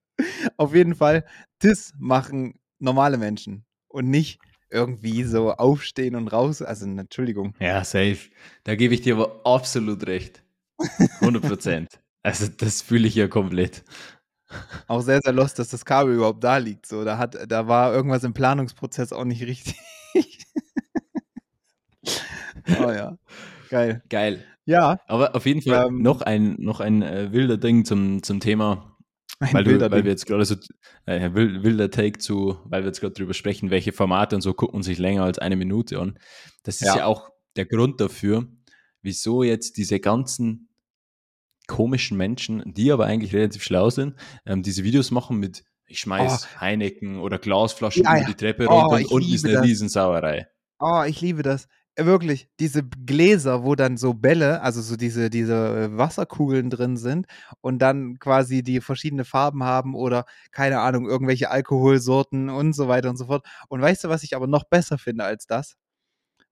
[0.57, 1.25] Auf jeden Fall,
[1.61, 4.41] das machen normale Menschen und nicht
[4.71, 6.63] irgendwie so aufstehen und raus.
[6.63, 7.55] Also, Entschuldigung.
[7.61, 8.19] Ja, safe.
[8.65, 10.43] Da gebe ich dir aber absolut recht.
[11.21, 12.01] 100 Prozent.
[12.23, 13.85] Also, das fühle ich ja komplett.
[14.87, 16.87] Auch sehr, sehr lost, dass das Kabel überhaupt da liegt.
[16.87, 19.77] So, da, hat, da war irgendwas im Planungsprozess auch nicht richtig.
[22.81, 23.19] oh ja.
[23.69, 24.03] Geil.
[24.09, 24.45] Geil.
[24.64, 24.99] Ja.
[25.07, 28.99] Aber auf jeden Fall ähm, noch ein, noch ein äh, wilder Ding zum, zum Thema
[29.41, 30.57] weil, du, weil wir jetzt gerade so,
[31.07, 34.83] äh, wilder Take zu, weil wir jetzt gerade drüber sprechen, welche Formate und so gucken
[34.83, 36.19] sich länger als eine Minute an.
[36.64, 38.49] Das ist ja, ja auch der Grund dafür,
[39.01, 40.68] wieso jetzt diese ganzen
[41.69, 46.49] komischen Menschen, die aber eigentlich relativ schlau sind, ähm, diese Videos machen mit ich schmeiß
[46.57, 46.61] oh.
[46.61, 49.64] Heineken oder Glasflaschen ja, über die Treppe oh, runter und unten ist eine das.
[49.64, 50.49] Riesensauerei.
[50.81, 51.66] Oh, ich liebe das.
[51.95, 56.97] Äh, wirklich, diese Gläser, wo dann so Bälle, also so diese, diese äh, Wasserkugeln drin
[56.97, 57.27] sind
[57.61, 63.11] und dann quasi die verschiedene Farben haben oder keine Ahnung, irgendwelche Alkoholsorten und so weiter
[63.11, 63.47] und so fort.
[63.69, 65.77] Und weißt du, was ich aber noch besser finde als das?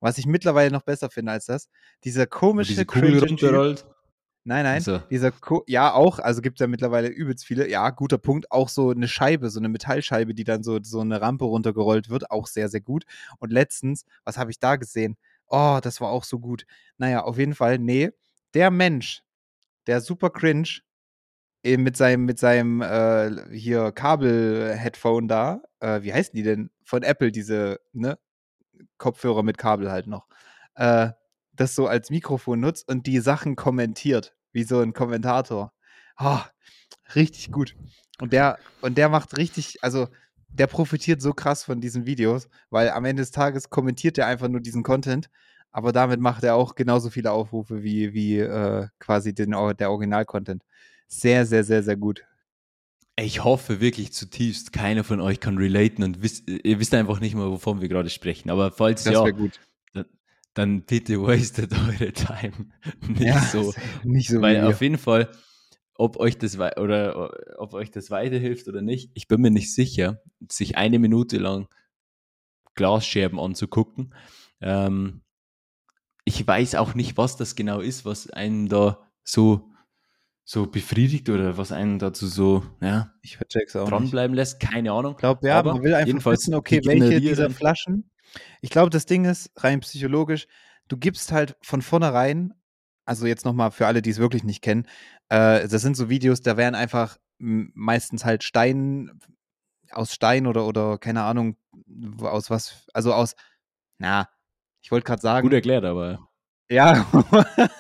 [0.00, 1.68] Was ich mittlerweile noch besser finde als das?
[2.04, 3.86] Dieser komische diese Kugel runterrollt.
[4.46, 4.76] Nein, nein.
[4.76, 4.98] Also.
[5.10, 7.68] Dieser Ko ja, auch, also gibt es ja mittlerweile übelst viele.
[7.68, 8.52] Ja, guter Punkt.
[8.52, 12.30] Auch so eine Scheibe, so eine Metallscheibe, die dann so, so eine Rampe runtergerollt wird.
[12.30, 13.04] Auch sehr, sehr gut.
[13.40, 15.16] Und letztens, was habe ich da gesehen?
[15.48, 16.64] Oh, das war auch so gut.
[16.96, 18.10] Naja, auf jeden Fall, nee.
[18.54, 19.24] Der Mensch,
[19.88, 20.68] der super cringe,
[21.64, 26.70] äh, mit seinem, mit seinem äh, hier Kabel-Headphone da, äh, wie heißen die denn?
[26.84, 28.16] Von Apple, diese, ne?
[28.96, 30.28] Kopfhörer mit Kabel halt noch.
[30.76, 31.10] Äh,
[31.52, 35.70] das so als Mikrofon nutzt und die Sachen kommentiert, wie so ein Kommentator.
[36.18, 36.40] Oh,
[37.14, 37.76] richtig gut.
[38.20, 40.08] Und der, und der macht richtig, also
[40.48, 44.48] der profitiert so krass von diesen Videos, weil am Ende des Tages kommentiert er einfach
[44.48, 45.28] nur diesen Content,
[45.70, 50.64] aber damit macht er auch genauso viele Aufrufe wie, wie äh, quasi den, der Original-Content.
[51.06, 52.24] Sehr, sehr, sehr, sehr gut.
[53.18, 57.34] Ich hoffe wirklich zutiefst, keiner von euch kann relaten und wisst, ihr wisst einfach nicht
[57.34, 58.48] mal, wovon wir gerade sprechen.
[58.48, 59.60] Aber falls das ja, gut
[60.56, 62.70] dann bitte wastet eure Time.
[63.06, 63.74] Nicht ja, so.
[64.04, 65.30] Nicht so Weil auf jeden Fall,
[65.94, 70.22] ob euch das oder ob euch das weiterhilft oder nicht, ich bin mir nicht sicher,
[70.50, 71.68] sich eine Minute lang
[72.74, 74.14] Glasscherben anzugucken.
[74.60, 75.22] Ähm,
[76.24, 79.70] ich weiß auch nicht, was das genau ist, was einen da so
[80.44, 84.38] so befriedigt oder was einen dazu so ja, ich auch dranbleiben nicht.
[84.38, 84.60] lässt.
[84.60, 85.12] Keine Ahnung.
[85.12, 88.10] Ich glaube, ja, Aber man will einfach wissen, okay, welche dieser Flaschen
[88.60, 90.46] ich glaube, das Ding ist, rein psychologisch,
[90.88, 92.54] du gibst halt von vornherein,
[93.04, 94.86] also jetzt nochmal für alle, die es wirklich nicht kennen,
[95.28, 99.18] äh, das sind so Videos, da werden einfach meistens halt Stein,
[99.90, 101.56] aus Stein oder, oder keine Ahnung,
[102.20, 103.34] aus was, also aus,
[103.98, 104.28] na,
[104.82, 105.46] ich wollte gerade sagen.
[105.46, 106.28] Gut erklärt, aber.
[106.68, 107.06] Ja.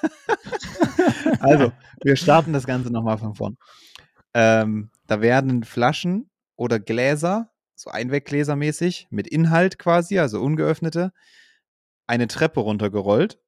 [1.40, 3.56] also, wir starten das Ganze nochmal von vorn.
[4.34, 11.12] Ähm, da werden Flaschen oder Gläser so Einweggläsermäßig, mit Inhalt quasi, also ungeöffnete,
[12.06, 13.38] eine Treppe runtergerollt.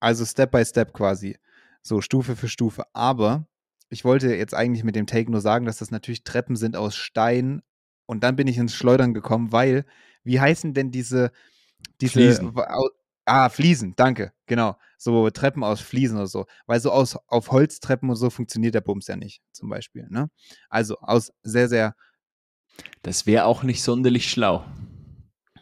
[0.00, 1.38] Also Step by Step quasi.
[1.82, 2.84] So Stufe für Stufe.
[2.92, 3.46] Aber
[3.88, 6.96] ich wollte jetzt eigentlich mit dem Take nur sagen, dass das natürlich Treppen sind aus
[6.96, 7.62] Stein.
[8.06, 9.84] Und dann bin ich ins Schleudern gekommen, weil,
[10.24, 11.30] wie heißen denn diese,
[12.00, 12.54] diese Fliesen.
[13.24, 14.76] Ah, Fliesen, danke, genau.
[14.98, 16.46] So Treppen aus Fliesen oder so.
[16.66, 20.08] Weil so aus, auf Holztreppen und so funktioniert der Bums ja nicht, zum Beispiel.
[20.08, 20.28] Ne?
[20.68, 21.94] Also aus sehr, sehr
[23.02, 24.64] das wäre auch nicht sonderlich schlau.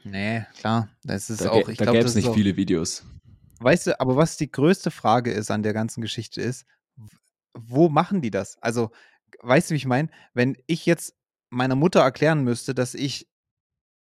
[0.04, 0.88] Nee, klar.
[1.04, 1.68] Das ist da auch.
[1.68, 3.04] Ich da gäbe es nicht viele Videos.
[3.60, 6.64] Weißt du, aber was die größte Frage ist an der ganzen Geschichte ist,
[7.54, 8.56] wo machen die das?
[8.62, 8.90] Also,
[9.40, 10.08] weißt du, wie ich meine?
[10.32, 11.14] Wenn ich jetzt
[11.50, 13.28] meiner Mutter erklären müsste, dass ich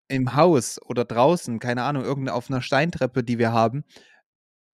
[0.08, 3.84] im Haus oder draußen, keine Ahnung, irgendeine auf einer Steintreppe, die wir haben,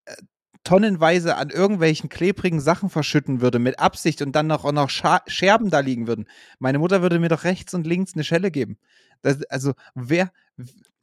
[0.05, 0.17] äh,
[0.65, 5.23] tonnenweise an irgendwelchen klebrigen Sachen verschütten würde, mit Absicht und dann noch, auch noch Scha
[5.27, 6.27] Scherben da liegen würden.
[6.59, 8.79] Meine Mutter würde mir doch rechts und links eine Schelle geben.
[9.23, 10.33] Das, also, wer,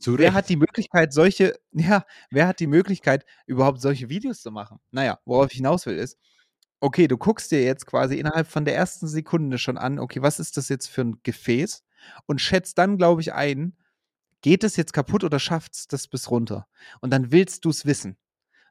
[0.05, 4.79] wer hat die Möglichkeit, solche, ja, wer hat die Möglichkeit, überhaupt solche Videos zu machen?
[4.91, 6.17] Naja, worauf ich hinaus will, ist,
[6.79, 10.39] okay, du guckst dir jetzt quasi innerhalb von der ersten Sekunde schon an, okay, was
[10.39, 11.83] ist das jetzt für ein Gefäß?
[12.27, 13.75] Und schätzt dann, glaube ich, ein,
[14.41, 16.67] geht es jetzt kaputt oder schafft es das bis runter?
[17.01, 18.17] Und dann willst du es wissen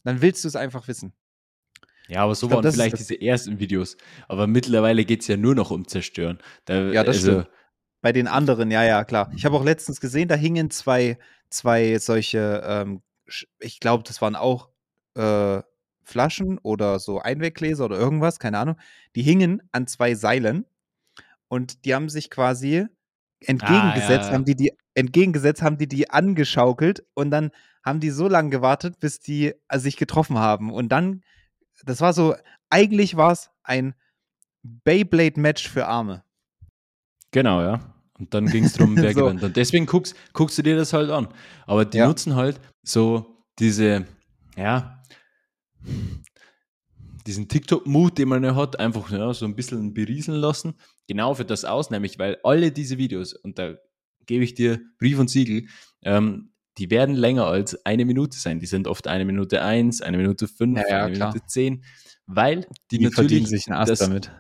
[0.05, 1.13] dann willst du es einfach wissen.
[2.09, 3.97] Ja, aber so glaub, waren vielleicht diese ersten Videos.
[4.29, 6.39] Aber mittlerweile geht es ja nur noch um Zerstören.
[6.67, 7.51] Da, ja, das also, stimmt.
[8.03, 9.33] Bei den anderen, ja, ja, klar.
[9.35, 13.03] Ich habe auch letztens gesehen, da hingen zwei, zwei solche, ähm,
[13.59, 14.69] ich glaube, das waren auch
[15.15, 15.63] äh,
[16.03, 18.77] Flaschen oder so Einweggläser oder irgendwas, keine Ahnung.
[19.17, 20.67] Die hingen an zwei Seilen
[21.49, 22.87] und die haben sich quasi
[23.41, 24.33] entgegengesetzt, ah, ja.
[24.33, 27.51] haben die die entgegengesetzt, haben die die angeschaukelt und dann
[27.85, 30.73] haben die so lange gewartet, bis die äh, sich getroffen haben.
[30.73, 31.23] Und dann,
[31.85, 32.35] das war so,
[32.71, 33.95] eigentlich war es ein
[34.63, 36.25] Beyblade-Match für Arme.
[37.31, 37.95] Genau, ja.
[38.19, 39.25] Und dann ging es darum, wer so.
[39.25, 39.43] gewinnt.
[39.43, 41.29] Und deswegen guckst, guckst du dir das halt an.
[41.67, 42.07] Aber die ja.
[42.07, 44.07] nutzen halt so diese,
[44.57, 45.03] ja,
[47.27, 50.75] diesen TikTok-Mut, den man ja hat, einfach ja, so ein bisschen berieseln lassen.
[51.07, 53.75] Genau für das aus, nämlich weil alle diese Videos, und da
[54.27, 55.67] gebe ich dir Brief und Siegel,
[56.03, 58.59] ähm, die werden länger als eine Minute sein.
[58.59, 61.29] Die sind oft eine Minute eins, eine Minute fünf, ja, ja, eine klar.
[61.31, 61.85] Minute zehn,
[62.27, 64.31] weil die, die natürlich sich einen Ast das, damit.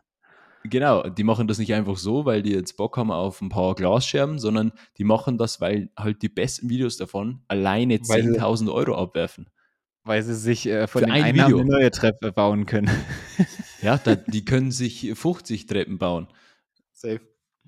[0.64, 3.74] Genau, die machen das nicht einfach so, weil die jetzt Bock haben auf ein paar
[3.74, 9.50] Glasscherben, sondern die machen das, weil halt die besten Videos davon alleine 10.000 Euro abwerfen.
[10.04, 12.90] Weil sie sich äh, von Für den ein Einnahmen eine neue Treppe bauen können.
[13.82, 16.28] ja, da, die können sich 50 Treppen bauen.
[16.92, 17.20] Safe.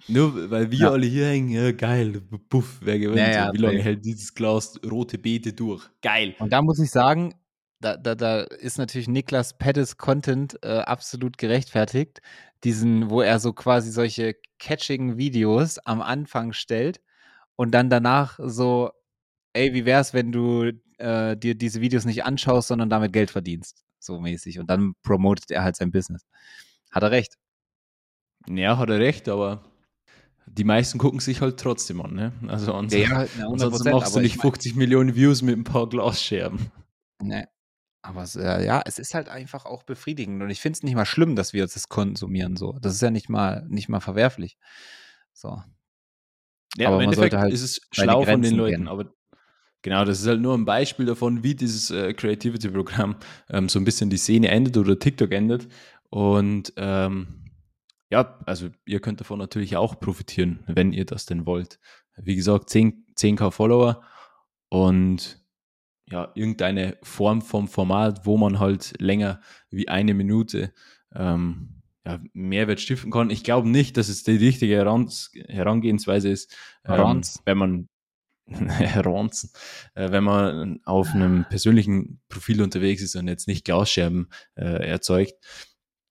[0.09, 0.91] Nur weil wir ja.
[0.91, 3.19] alle hier hängen, ja, geil, puff, wer gewinnt?
[3.19, 5.89] Ja, ja, Wie lange hält dieses Glas rote Beete durch?
[6.03, 6.35] Geil.
[6.39, 7.35] Und da muss ich sagen,
[7.81, 12.21] da, da, da ist natürlich Niklas Pettis Content äh, absolut gerechtfertigt.
[12.65, 17.01] Diesen, wo er so quasi solche catching Videos am Anfang stellt
[17.55, 18.91] und dann danach so,
[19.53, 23.83] ey, wie wär's, wenn du äh, dir diese Videos nicht anschaust, sondern damit Geld verdienst?
[23.99, 24.59] So mäßig.
[24.59, 26.23] Und dann promotet er halt sein Business.
[26.91, 27.35] Hat er recht.
[28.49, 29.63] Ja, hat er recht, aber
[30.57, 32.15] die meisten gucken sich halt trotzdem an.
[32.15, 32.33] Ne?
[32.49, 35.65] Also ansonsten, ja, ja, ansonsten machst du nicht 50 ich mein, Millionen Views mit ein
[35.65, 36.71] paar Glasscherben.
[37.23, 37.49] Ne.
[38.03, 40.43] Aber es, äh, ja, es ist halt einfach auch befriedigend.
[40.43, 42.57] Und ich finde es nicht mal schlimm, dass wir uns das konsumieren.
[42.57, 42.79] So.
[42.81, 44.57] Das ist ja nicht mal, nicht mal verwerflich.
[45.33, 45.61] So.
[46.77, 48.73] Ja, aber im Endeffekt halt ist es schlau von den Leuten.
[48.73, 48.89] Kennen.
[48.89, 49.13] Aber
[49.83, 53.17] genau, das ist halt nur ein Beispiel davon, wie dieses äh, Creativity-Programm
[53.51, 55.69] ähm, so ein bisschen die Szene endet oder TikTok endet.
[56.09, 57.46] Und ähm,
[58.11, 61.81] ja, also ihr könnt davon natürlich auch profitieren, wenn ihr das denn wollt.
[62.17, 64.03] Wie gesagt, 10, 10k Follower
[64.69, 65.45] und
[66.09, 69.41] ja, irgendeine Form vom Format, wo man halt länger
[69.71, 70.73] wie eine Minute
[71.15, 73.31] ähm, ja, Mehrwert stiften kann.
[73.31, 77.89] Ich glaube nicht, dass es die richtige Herangehensweise ist, ähm, wenn man
[78.49, 79.51] Heranzen,
[79.95, 85.35] äh, wenn man auf einem persönlichen Profil unterwegs ist und jetzt nicht Glasscherben äh, erzeugt,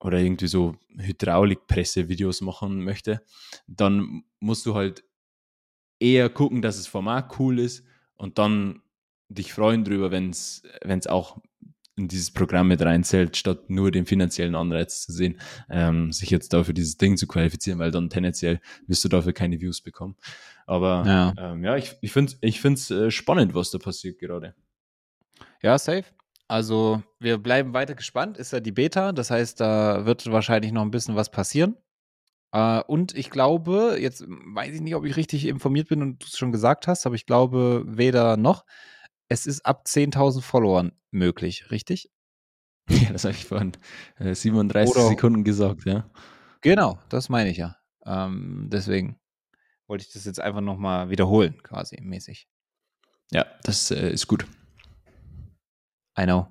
[0.06, 3.22] oder irgendwie so Hydraulikpresse-Videos machen möchte,
[3.66, 5.04] dann musst du halt
[5.98, 7.84] eher gucken, dass das Format cool ist
[8.14, 8.82] und dann
[9.28, 10.62] dich freuen drüber, wenn es
[11.08, 11.38] auch
[11.96, 15.40] in dieses Programm mit reinzählt, statt nur den finanziellen Anreiz zu sehen,
[15.70, 19.60] ähm, sich jetzt dafür dieses Ding zu qualifizieren, weil dann tendenziell wirst du dafür keine
[19.60, 20.14] Views bekommen.
[20.66, 24.54] Aber ja, ähm, ja ich, ich finde es äh, spannend, was da passiert gerade.
[25.62, 26.04] Ja, safe.
[26.48, 28.38] Also wir bleiben weiter gespannt.
[28.38, 31.76] Ist ja die Beta, das heißt, da wird wahrscheinlich noch ein bisschen was passieren.
[32.52, 36.26] Äh, und ich glaube, jetzt weiß ich nicht, ob ich richtig informiert bin und du
[36.26, 38.64] es schon gesagt hast, aber ich glaube weder noch.
[39.28, 42.10] Es ist ab 10.000 Followern möglich, richtig?
[42.88, 43.72] Ja, das habe ich vorhin
[44.20, 46.08] äh, 37 Oder, Sekunden gesagt, ja.
[46.60, 47.76] Genau, das meine ich ja.
[48.04, 49.18] Ähm, deswegen
[49.88, 52.46] wollte ich das jetzt einfach nochmal wiederholen, quasi mäßig.
[53.32, 54.46] Ja, das äh, ist gut.
[56.18, 56.48] I know.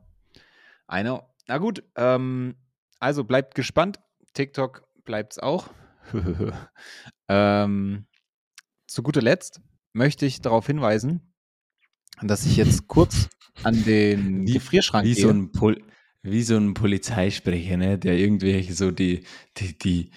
[0.91, 1.23] I know.
[1.47, 2.55] Na gut, ähm,
[2.99, 3.99] also bleibt gespannt.
[4.33, 5.69] TikTok bleibt es auch.
[7.27, 8.05] ähm,
[8.87, 9.61] zu guter Letzt
[9.93, 11.33] möchte ich darauf hinweisen,
[12.21, 13.29] dass ich jetzt kurz
[13.63, 15.23] an den wie, Gefrierschrank wie gehe.
[15.23, 15.81] So ein Pol
[16.21, 19.23] wie so ein Polizeisprecher, ne, der irgendwelche so die,
[19.57, 20.09] die, die,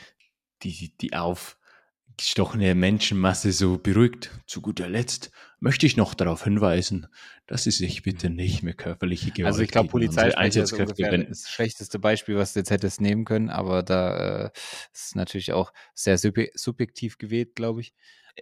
[0.62, 4.30] die, die aufgestochene Menschenmasse so beruhigt.
[4.46, 5.30] Zu guter Letzt
[5.60, 7.06] möchte ich noch darauf hinweisen,
[7.46, 11.48] dass sie sich bitte nicht mehr körperliche Gewalt Also ich glaube, Polizeisprecher ist ungefähr das
[11.48, 14.50] schlechteste Beispiel, was du jetzt hättest nehmen können, aber da äh,
[14.92, 17.94] ist natürlich auch sehr sub subjektiv gewählt, glaube ich.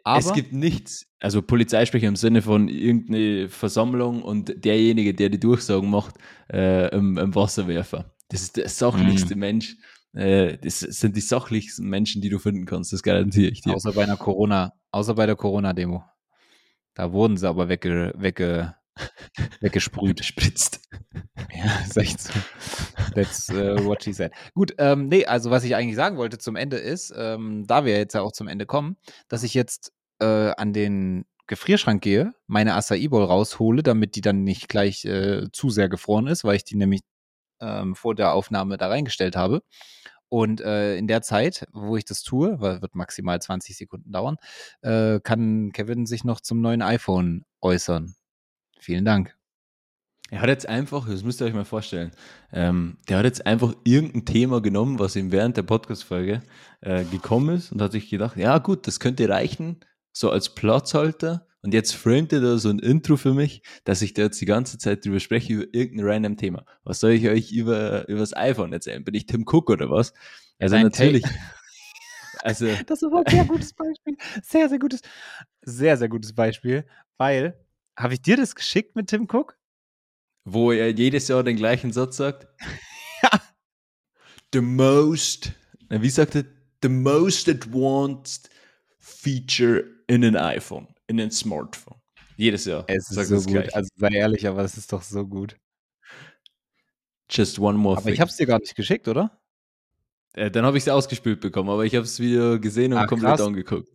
[0.04, 5.40] Aber es gibt nichts, also Polizeisprecher im Sinne von irgendeine Versammlung und derjenige, der die
[5.40, 6.16] Durchsagen macht,
[6.52, 8.14] äh, im, im, Wasserwerfer.
[8.28, 9.38] Das ist der sachlichste mm.
[9.38, 9.76] Mensch.
[10.12, 13.74] Äh, das sind die sachlichsten Menschen, die du finden kannst, das garantiere ich dir.
[13.74, 16.04] Außer bei einer Corona, außer bei der Corona-Demo.
[16.96, 18.74] Da wurden sie aber wegge, wegge,
[19.60, 20.24] weggesprüht.
[20.24, 20.80] Spritzt.
[21.54, 22.32] Ja, ist echt so.
[23.14, 24.32] That's uh, what she said.
[24.54, 27.96] Gut, ähm, nee, also was ich eigentlich sagen wollte zum Ende ist, ähm, da wir
[27.96, 28.96] jetzt ja auch zum Ende kommen,
[29.28, 34.42] dass ich jetzt äh, an den Gefrierschrank gehe, meine Acai Bowl raushole, damit die dann
[34.42, 37.02] nicht gleich äh, zu sehr gefroren ist, weil ich die nämlich
[37.60, 39.62] ähm, vor der Aufnahme da reingestellt habe.
[40.28, 44.36] Und äh, in der Zeit, wo ich das tue, weil wird maximal 20 Sekunden dauern,
[44.82, 48.14] äh, kann Kevin sich noch zum neuen iPhone äußern.
[48.78, 49.36] Vielen Dank.
[50.30, 52.10] Er hat jetzt einfach, das müsst ihr euch mal vorstellen,
[52.52, 56.42] ähm, der hat jetzt einfach irgendein Thema genommen, was ihm während der Podcast-Folge
[56.80, 59.80] äh, gekommen ist und hat sich gedacht, ja gut, das könnte reichen,
[60.12, 61.46] so als Platzhalter.
[61.66, 64.46] Und jetzt framet er da so ein Intro für mich, dass ich da jetzt die
[64.46, 66.64] ganze Zeit drüber spreche, über irgendein random Thema.
[66.84, 69.02] Was soll ich euch über, über das iPhone erzählen?
[69.02, 70.12] Bin ich Tim Cook oder was?
[70.60, 71.24] Also Nein, natürlich.
[72.42, 74.16] Also, das ist ein sehr gutes Beispiel.
[74.44, 75.00] Sehr, sehr gutes,
[75.62, 76.86] sehr, sehr gutes Beispiel,
[77.18, 77.58] weil
[77.98, 79.58] habe ich dir das geschickt mit Tim Cook?
[80.44, 82.46] Wo er jedes Jahr den gleichen Satz sagt?
[83.24, 83.40] ja.
[84.54, 85.50] The most,
[85.88, 86.44] wie sagt er?
[86.80, 88.50] The most advanced
[89.00, 92.00] feature in an iPhone, in ein Smartphone.
[92.36, 92.84] Jedes Jahr.
[92.88, 93.46] Es ist so gut.
[93.46, 93.74] Gleich.
[93.74, 95.56] Also sei ehrlich, aber es ist doch so gut.
[97.30, 98.14] Just one more aber thing.
[98.14, 99.40] ich habe es dir gar nicht geschickt, oder?
[100.34, 103.06] Äh, dann habe ich es ausgespielt bekommen, aber ich habe das Video gesehen und Ach,
[103.08, 103.46] komplett krass.
[103.46, 103.88] angeguckt.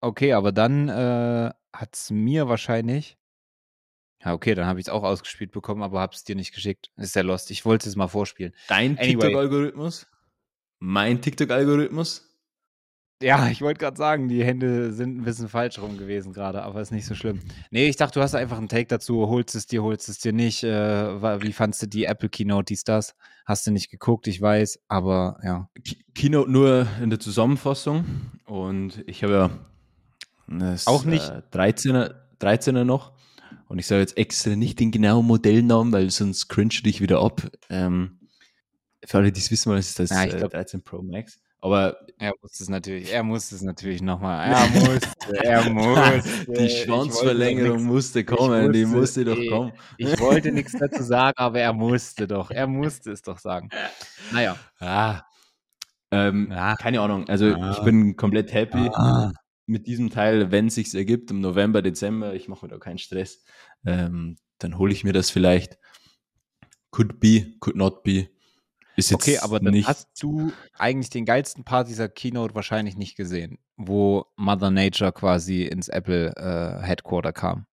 [0.00, 3.18] Okay, aber dann äh, hat es mir wahrscheinlich.
[4.24, 6.92] Ja, okay, dann habe ich es auch ausgespielt bekommen, aber habe es dir nicht geschickt.
[6.96, 7.50] Ist ja lost.
[7.50, 8.54] Ich wollte es mal vorspielen.
[8.68, 9.12] Dein anyway.
[9.12, 10.06] TikTok-Algorithmus?
[10.78, 12.31] Mein TikTok-Algorithmus?
[13.22, 16.80] Ja, ich wollte gerade sagen, die Hände sind ein bisschen falsch rum gewesen gerade, aber
[16.80, 17.40] ist nicht so schlimm.
[17.70, 20.32] Nee, ich dachte, du hast einfach einen Take dazu, holst es dir, holst es dir
[20.32, 20.64] nicht.
[20.64, 23.14] Äh, wie fandst du die Apple Keynote, dies, das?
[23.46, 25.68] Hast du nicht geguckt, ich weiß, aber ja.
[26.14, 28.04] Keynote nur in der Zusammenfassung
[28.44, 29.50] und ich habe ja
[30.48, 33.12] das, auch nicht äh, 13er, 13er noch
[33.68, 37.50] und ich sage jetzt extra nicht den genauen Modellnamen, weil sonst cringe dich wieder ab.
[37.70, 38.18] Ähm,
[39.04, 41.41] für alle, die es wissen wollen, ist das ja, glaub, äh, 13 Pro Max.
[41.64, 44.50] Aber er muss es natürlich, er muss es natürlich nochmal.
[44.50, 46.52] Er musste, er musste.
[46.52, 49.72] Die Schwanzverlängerung musste kommen, musste, die musste doch kommen.
[49.96, 52.50] Ich wollte nichts dazu sagen, aber er musste doch.
[52.50, 53.70] Er musste es doch sagen.
[54.32, 54.56] Naja.
[54.80, 55.22] Ah.
[56.10, 56.74] Ähm, ah.
[56.74, 57.28] Keine Ahnung.
[57.28, 57.76] Also ah.
[57.78, 59.30] ich bin komplett happy ah.
[59.66, 62.34] mit diesem Teil, wenn es sich ergibt im November, Dezember.
[62.34, 63.44] Ich mache mir da keinen Stress.
[63.86, 65.78] Ähm, dann hole ich mir das vielleicht.
[66.90, 68.31] Could be, could not be.
[69.12, 73.58] Okay, aber dann nicht hast du eigentlich den geilsten Part dieser Keynote wahrscheinlich nicht gesehen,
[73.76, 77.66] wo Mother Nature quasi ins Apple äh, Headquarter kam.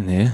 [0.00, 0.30] Nee.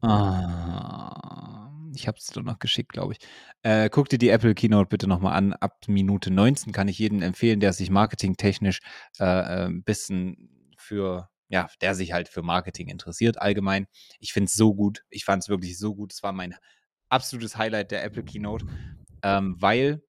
[0.00, 3.18] Ah, ich habe es dir noch geschickt, glaube ich.
[3.62, 5.52] Äh, guck dir die Apple Keynote bitte nochmal an.
[5.52, 8.80] Ab Minute 19 kann ich jedem empfehlen, der sich marketingtechnisch
[9.18, 13.86] äh, ein äh, bisschen für ja, der sich halt für Marketing interessiert allgemein.
[14.20, 15.04] Ich finde es so gut.
[15.10, 16.10] Ich fand es wirklich so gut.
[16.14, 16.54] Es war mein
[17.10, 18.66] absolutes Highlight der Apple Keynote
[19.22, 20.02] ähm, weil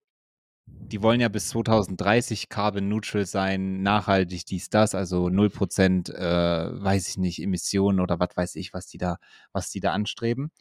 [0.66, 7.08] die wollen ja bis 2030 carbon neutral sein, nachhaltig dies, das, also 0%, äh, weiß
[7.08, 9.18] ich nicht, Emissionen oder was weiß ich, was die da,
[9.52, 10.52] was die da anstreben.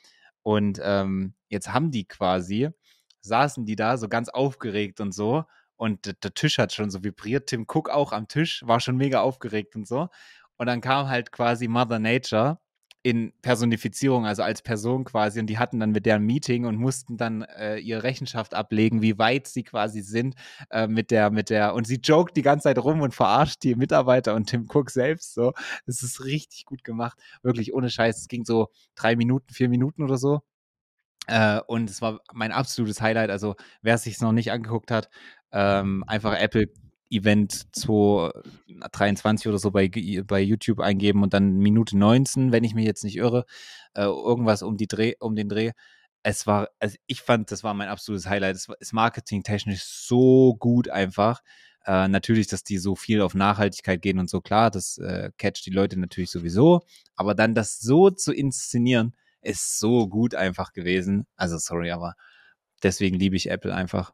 [0.41, 2.69] Und ähm, jetzt haben die quasi,
[3.21, 5.45] saßen die da so ganz aufgeregt und so
[5.75, 7.47] und der Tisch hat schon so vibriert.
[7.47, 10.09] Tim Cook auch am Tisch, war schon mega aufgeregt und so.
[10.57, 12.59] Und dann kam halt quasi Mother Nature
[13.03, 15.39] in Personifizierung, also als Person quasi.
[15.39, 19.01] Und die hatten dann mit der ein Meeting und mussten dann äh, ihre Rechenschaft ablegen,
[19.01, 20.35] wie weit sie quasi sind
[20.71, 21.73] äh, mit der, mit der.
[21.75, 25.33] Und sie joked die ganze Zeit rum und verarscht die Mitarbeiter und Tim Cook selbst
[25.33, 25.51] so.
[25.85, 27.19] Das ist richtig gut gemacht.
[27.43, 28.19] Wirklich ohne Scheiß.
[28.19, 30.41] Es ging so drei Minuten, vier Minuten oder so.
[31.27, 33.29] Äh, und es war mein absolutes Highlight.
[33.29, 35.09] Also, wer es sich noch nicht angeguckt hat,
[35.51, 36.67] ähm, einfach Apple
[37.13, 39.89] Event 223 oder so bei,
[40.25, 43.45] bei YouTube eingeben und dann Minute 19, wenn ich mich jetzt nicht irre,
[43.93, 45.71] äh, irgendwas um, die Dreh, um den Dreh.
[46.23, 48.55] Es war, also ich fand, das war mein absolutes Highlight.
[48.55, 51.41] Es ist marketingtechnisch so gut einfach.
[51.85, 55.65] Äh, natürlich, dass die so viel auf Nachhaltigkeit gehen und so, klar, das äh, catcht
[55.65, 56.81] die Leute natürlich sowieso.
[57.15, 61.27] Aber dann das so zu inszenieren, ist so gut einfach gewesen.
[61.35, 62.15] Also sorry, aber
[62.81, 64.13] deswegen liebe ich Apple einfach.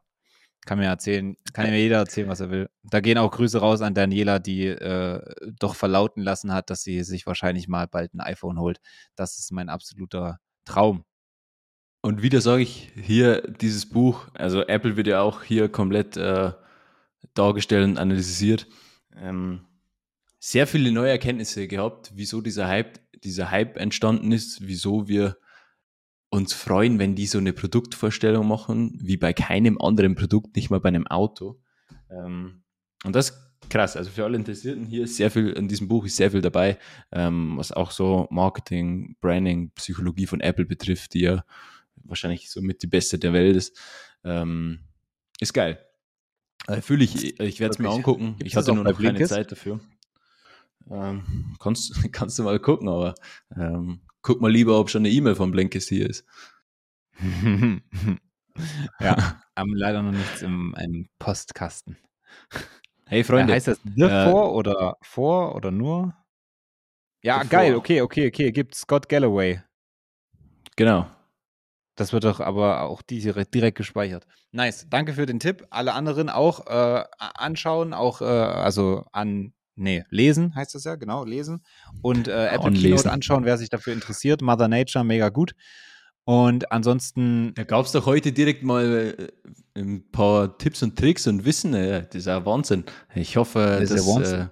[0.66, 2.68] Kann mir erzählen, kann mir jeder erzählen, was er will.
[2.82, 5.20] Da gehen auch Grüße raus an Daniela, die äh,
[5.58, 8.78] doch verlauten lassen hat, dass sie sich wahrscheinlich mal bald ein iPhone holt.
[9.16, 11.04] Das ist mein absoluter Traum.
[12.02, 16.52] Und wieder sage ich hier dieses Buch, also Apple wird ja auch hier komplett äh,
[17.34, 18.66] dargestellt und analysiert.
[19.16, 19.66] Ähm,
[20.38, 25.36] sehr viele neue Erkenntnisse gehabt, wieso dieser Hype, dieser Hype entstanden ist, wieso wir
[26.30, 30.80] uns freuen, wenn die so eine Produktvorstellung machen, wie bei keinem anderen Produkt, nicht mal
[30.80, 31.60] bei einem Auto.
[32.08, 32.62] Ähm,
[33.04, 33.96] und das ist krass.
[33.96, 36.78] Also für alle Interessierten hier ist sehr viel, in diesem Buch ist sehr viel dabei,
[37.10, 41.44] ähm, was auch so Marketing, Branding, Psychologie von Apple betrifft, die ja
[41.96, 43.78] wahrscheinlich so mit die beste der Welt ist.
[44.24, 44.80] Ähm,
[45.40, 45.84] ist geil.
[46.68, 48.36] Äh, Fühle ich, ich werde es mir angucken.
[48.42, 49.80] Ich hatte nur noch keine Zeit dafür.
[50.90, 53.14] Ähm, kannst, kannst du mal gucken, aber
[53.56, 56.24] ähm, guck mal lieber, ob schon eine E-Mail von Blinkist hier ist.
[59.00, 61.96] ja, haben leider noch nichts im, im Postkasten.
[63.06, 63.52] Hey Freunde.
[63.52, 66.14] Äh, heißt das äh, vor oder vor oder nur?
[67.22, 68.50] Ja, geil, okay, okay, okay.
[68.52, 69.62] Gibt Scott Galloway.
[70.76, 71.06] Genau.
[71.96, 74.26] Das wird doch aber auch direkt, direkt gespeichert.
[74.52, 74.86] Nice.
[74.88, 75.66] Danke für den Tipp.
[75.68, 81.24] Alle anderen auch äh, anschauen, auch äh, also an Nee, lesen heißt das ja, genau,
[81.24, 81.62] lesen.
[82.02, 83.08] Und äh, Apple Keynote lesen.
[83.08, 84.42] anschauen, wer sich dafür interessiert.
[84.42, 85.54] Mother Nature, mega gut.
[86.24, 87.54] Und ansonsten.
[87.54, 89.14] Da gab es doch heute direkt mal
[89.74, 91.72] äh, ein paar Tipps und Tricks und Wissen.
[91.72, 92.84] Das ist ja Wahnsinn.
[93.14, 94.48] Ich hoffe, das, das äh,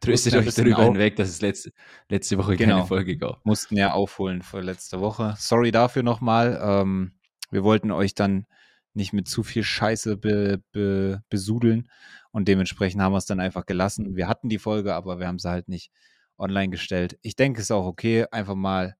[0.00, 1.72] tröstet euch darüber hinweg, dass es letzte,
[2.10, 2.74] letzte Woche genau.
[2.74, 3.44] keine Folge gab.
[3.46, 5.34] Mussten ja aufholen für letzte Woche.
[5.38, 6.60] Sorry dafür nochmal.
[6.62, 7.12] Ähm,
[7.50, 8.44] wir wollten euch dann
[8.92, 11.88] nicht mit zu viel Scheiße be, be, besudeln
[12.32, 14.16] und dementsprechend haben wir es dann einfach gelassen.
[14.16, 15.92] Wir hatten die Folge, aber wir haben sie halt nicht
[16.38, 17.18] online gestellt.
[17.22, 18.96] Ich denke, es ist auch okay, einfach mal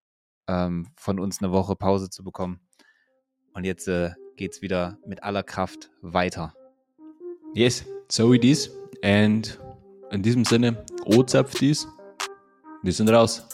[0.46, 2.60] ähm, von uns eine Woche Pause zu bekommen.
[3.54, 6.54] Und jetzt äh, geht es wieder mit aller Kraft weiter.
[7.54, 8.70] Yes, so it is.
[9.02, 9.58] And
[10.10, 11.88] in diesem Sinne, O-Zapf dies.
[12.82, 13.48] Wir sind raus.